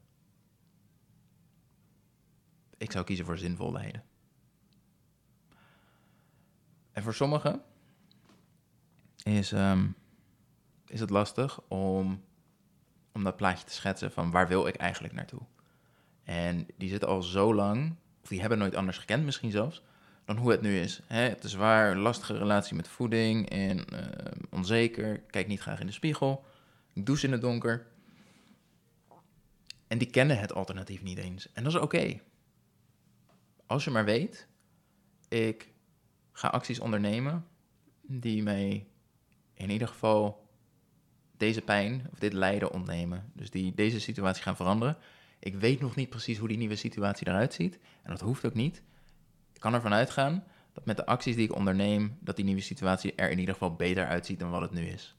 Ik 2.83 2.91
zou 2.91 3.05
kiezen 3.05 3.25
voor 3.25 3.37
zinvol 3.37 3.71
lijden. 3.71 4.03
En 6.91 7.03
voor 7.03 7.13
sommigen 7.13 7.61
is, 9.23 9.51
um, 9.51 9.95
is 10.87 10.99
het 10.99 11.09
lastig 11.09 11.61
om, 11.67 12.23
om 13.13 13.23
dat 13.23 13.35
plaatje 13.35 13.65
te 13.65 13.73
schetsen 13.73 14.11
van 14.11 14.31
waar 14.31 14.47
wil 14.47 14.67
ik 14.67 14.75
eigenlijk 14.75 15.13
naartoe. 15.13 15.41
En 16.23 16.67
die 16.77 16.89
zitten 16.89 17.09
al 17.09 17.21
zo 17.21 17.53
lang, 17.53 17.95
of 18.23 18.29
die 18.29 18.39
hebben 18.39 18.57
nooit 18.57 18.75
anders 18.75 18.97
gekend 18.97 19.25
misschien 19.25 19.51
zelfs, 19.51 19.83
dan 20.25 20.37
hoe 20.37 20.51
het 20.51 20.61
nu 20.61 20.79
is. 20.79 21.01
Hè? 21.07 21.21
Het 21.21 21.43
is 21.43 21.51
zwaar, 21.51 21.95
lastige 21.95 22.37
relatie 22.37 22.75
met 22.75 22.87
voeding 22.87 23.49
en 23.49 23.77
uh, 23.77 24.07
onzeker, 24.49 25.19
kijk 25.19 25.47
niet 25.47 25.61
graag 25.61 25.79
in 25.79 25.85
de 25.85 25.91
spiegel, 25.91 26.45
douche 26.93 27.25
in 27.25 27.31
het 27.31 27.41
donker. 27.41 27.87
En 29.87 29.97
die 29.97 30.09
kennen 30.09 30.39
het 30.39 30.53
alternatief 30.53 31.03
niet 31.03 31.17
eens. 31.17 31.51
En 31.53 31.63
dat 31.63 31.73
is 31.73 31.79
oké 31.79 32.19
als 33.73 33.83
je 33.83 33.91
maar 33.91 34.05
weet, 34.05 34.47
ik 35.27 35.73
ga 36.31 36.47
acties 36.47 36.79
ondernemen 36.79 37.45
die 38.01 38.43
mij 38.43 38.87
in 39.53 39.69
ieder 39.69 39.87
geval 39.87 40.47
deze 41.37 41.61
pijn 41.61 42.07
of 42.11 42.19
dit 42.19 42.33
lijden 42.33 42.71
ontnemen. 42.71 43.31
Dus 43.33 43.49
die 43.49 43.73
deze 43.73 43.99
situatie 43.99 44.43
gaan 44.43 44.55
veranderen. 44.55 44.97
Ik 45.39 45.55
weet 45.55 45.79
nog 45.79 45.95
niet 45.95 46.09
precies 46.09 46.37
hoe 46.37 46.47
die 46.47 46.57
nieuwe 46.57 46.75
situatie 46.75 47.27
eruit 47.27 47.53
ziet. 47.53 47.79
En 48.03 48.11
dat 48.11 48.19
hoeft 48.19 48.45
ook 48.45 48.53
niet. 48.53 48.83
Ik 49.53 49.59
kan 49.59 49.73
ervan 49.73 49.93
uitgaan 49.93 50.43
dat 50.73 50.85
met 50.85 50.97
de 50.97 51.05
acties 51.05 51.35
die 51.35 51.45
ik 51.45 51.55
onderneem, 51.55 52.17
dat 52.19 52.35
die 52.35 52.45
nieuwe 52.45 52.61
situatie 52.61 53.15
er 53.15 53.31
in 53.31 53.39
ieder 53.39 53.53
geval 53.53 53.75
beter 53.75 54.07
uitziet 54.07 54.39
dan 54.39 54.49
wat 54.49 54.61
het 54.61 54.71
nu 54.71 54.85
is. 54.85 55.15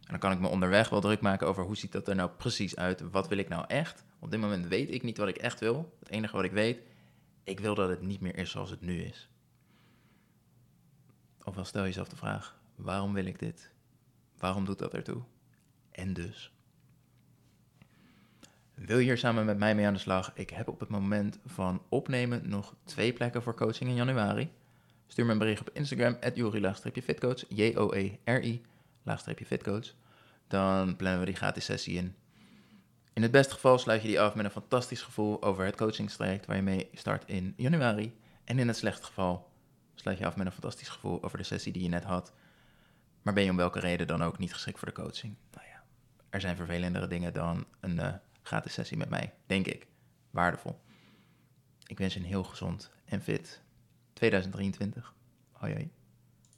En 0.00 0.10
dan 0.10 0.18
kan 0.18 0.32
ik 0.32 0.40
me 0.40 0.48
onderweg 0.48 0.88
wel 0.88 1.00
druk 1.00 1.20
maken 1.20 1.46
over 1.46 1.64
hoe 1.64 1.76
ziet 1.76 1.92
dat 1.92 2.08
er 2.08 2.14
nou 2.14 2.30
precies 2.30 2.76
uit? 2.76 3.10
Wat 3.10 3.28
wil 3.28 3.38
ik 3.38 3.48
nou 3.48 3.64
echt? 3.66 4.04
Op 4.18 4.30
dit 4.30 4.40
moment 4.40 4.66
weet 4.66 4.90
ik 4.90 5.02
niet 5.02 5.18
wat 5.18 5.28
ik 5.28 5.36
echt 5.36 5.60
wil. 5.60 5.96
Het 5.98 6.10
enige 6.10 6.36
wat 6.36 6.44
ik 6.44 6.52
weet 6.52 6.78
ik 7.48 7.60
wil 7.60 7.74
dat 7.74 7.88
het 7.88 8.02
niet 8.02 8.20
meer 8.20 8.36
is 8.36 8.50
zoals 8.50 8.70
het 8.70 8.80
nu 8.80 9.02
is. 9.02 9.28
Ofwel 11.44 11.64
stel 11.64 11.82
jezelf 11.82 12.08
de 12.08 12.16
vraag, 12.16 12.60
waarom 12.74 13.12
wil 13.12 13.26
ik 13.26 13.38
dit? 13.38 13.70
Waarom 14.38 14.64
doet 14.64 14.78
dat 14.78 14.94
ertoe? 14.94 15.22
En 15.90 16.12
dus. 16.12 16.52
Wil 18.74 18.98
je 18.98 19.04
hier 19.04 19.18
samen 19.18 19.44
met 19.44 19.58
mij 19.58 19.74
mee 19.74 19.86
aan 19.86 19.92
de 19.92 19.98
slag? 19.98 20.32
Ik 20.34 20.50
heb 20.50 20.68
op 20.68 20.80
het 20.80 20.88
moment 20.88 21.38
van 21.46 21.82
opnemen 21.88 22.48
nog 22.48 22.74
twee 22.84 23.12
plekken 23.12 23.42
voor 23.42 23.54
coaching 23.54 23.90
in 23.90 23.96
januari. 23.96 24.50
Stuur 25.06 25.26
me 25.26 25.32
een 25.32 25.38
bericht 25.38 25.60
op 25.60 25.70
Instagram, 25.72 26.16
@jori-fitcoach, 26.34 27.44
J-O-E-R-I, 27.48 28.62
fitcoach. 29.46 29.94
Dan 30.46 30.96
plannen 30.96 31.20
we 31.20 31.26
die 31.26 31.36
gratis 31.36 31.64
sessie 31.64 31.96
in. 31.96 32.14
In 33.18 33.24
het 33.24 33.32
beste 33.32 33.54
geval 33.54 33.78
sluit 33.78 34.02
je 34.02 34.08
die 34.08 34.20
af 34.20 34.34
met 34.34 34.44
een 34.44 34.50
fantastisch 34.50 35.02
gevoel 35.02 35.42
over 35.42 35.64
het 35.64 35.76
coachingstraject 35.76 36.46
waar 36.46 36.56
je 36.56 36.62
mee 36.62 36.88
start 36.92 37.28
in 37.28 37.54
januari. 37.56 38.16
En 38.44 38.58
in 38.58 38.68
het 38.68 38.76
slechte 38.76 39.04
geval 39.06 39.50
sluit 39.94 40.18
je 40.18 40.26
af 40.26 40.36
met 40.36 40.46
een 40.46 40.52
fantastisch 40.52 40.88
gevoel 40.88 41.22
over 41.22 41.38
de 41.38 41.44
sessie 41.44 41.72
die 41.72 41.82
je 41.82 41.88
net 41.88 42.04
had. 42.04 42.32
Maar 43.22 43.34
ben 43.34 43.44
je 43.44 43.50
om 43.50 43.56
welke 43.56 43.80
reden 43.80 44.06
dan 44.06 44.22
ook 44.22 44.38
niet 44.38 44.52
geschikt 44.52 44.78
voor 44.78 44.88
de 44.88 44.94
coaching? 44.94 45.36
Nou 45.50 45.66
ja, 45.66 45.82
er 46.30 46.40
zijn 46.40 46.56
vervelendere 46.56 47.06
dingen 47.06 47.32
dan 47.32 47.66
een 47.80 47.96
uh, 47.96 48.14
gratis 48.42 48.72
sessie 48.72 48.96
met 48.96 49.08
mij, 49.08 49.32
denk 49.46 49.66
ik. 49.66 49.86
Waardevol. 50.30 50.80
Ik 51.86 51.98
wens 51.98 52.14
je 52.14 52.20
een 52.20 52.26
heel 52.26 52.44
gezond 52.44 52.90
en 53.04 53.20
fit 53.20 53.62
2023. 54.12 55.14
Hoi 55.52 55.72
hoi. 55.72 55.90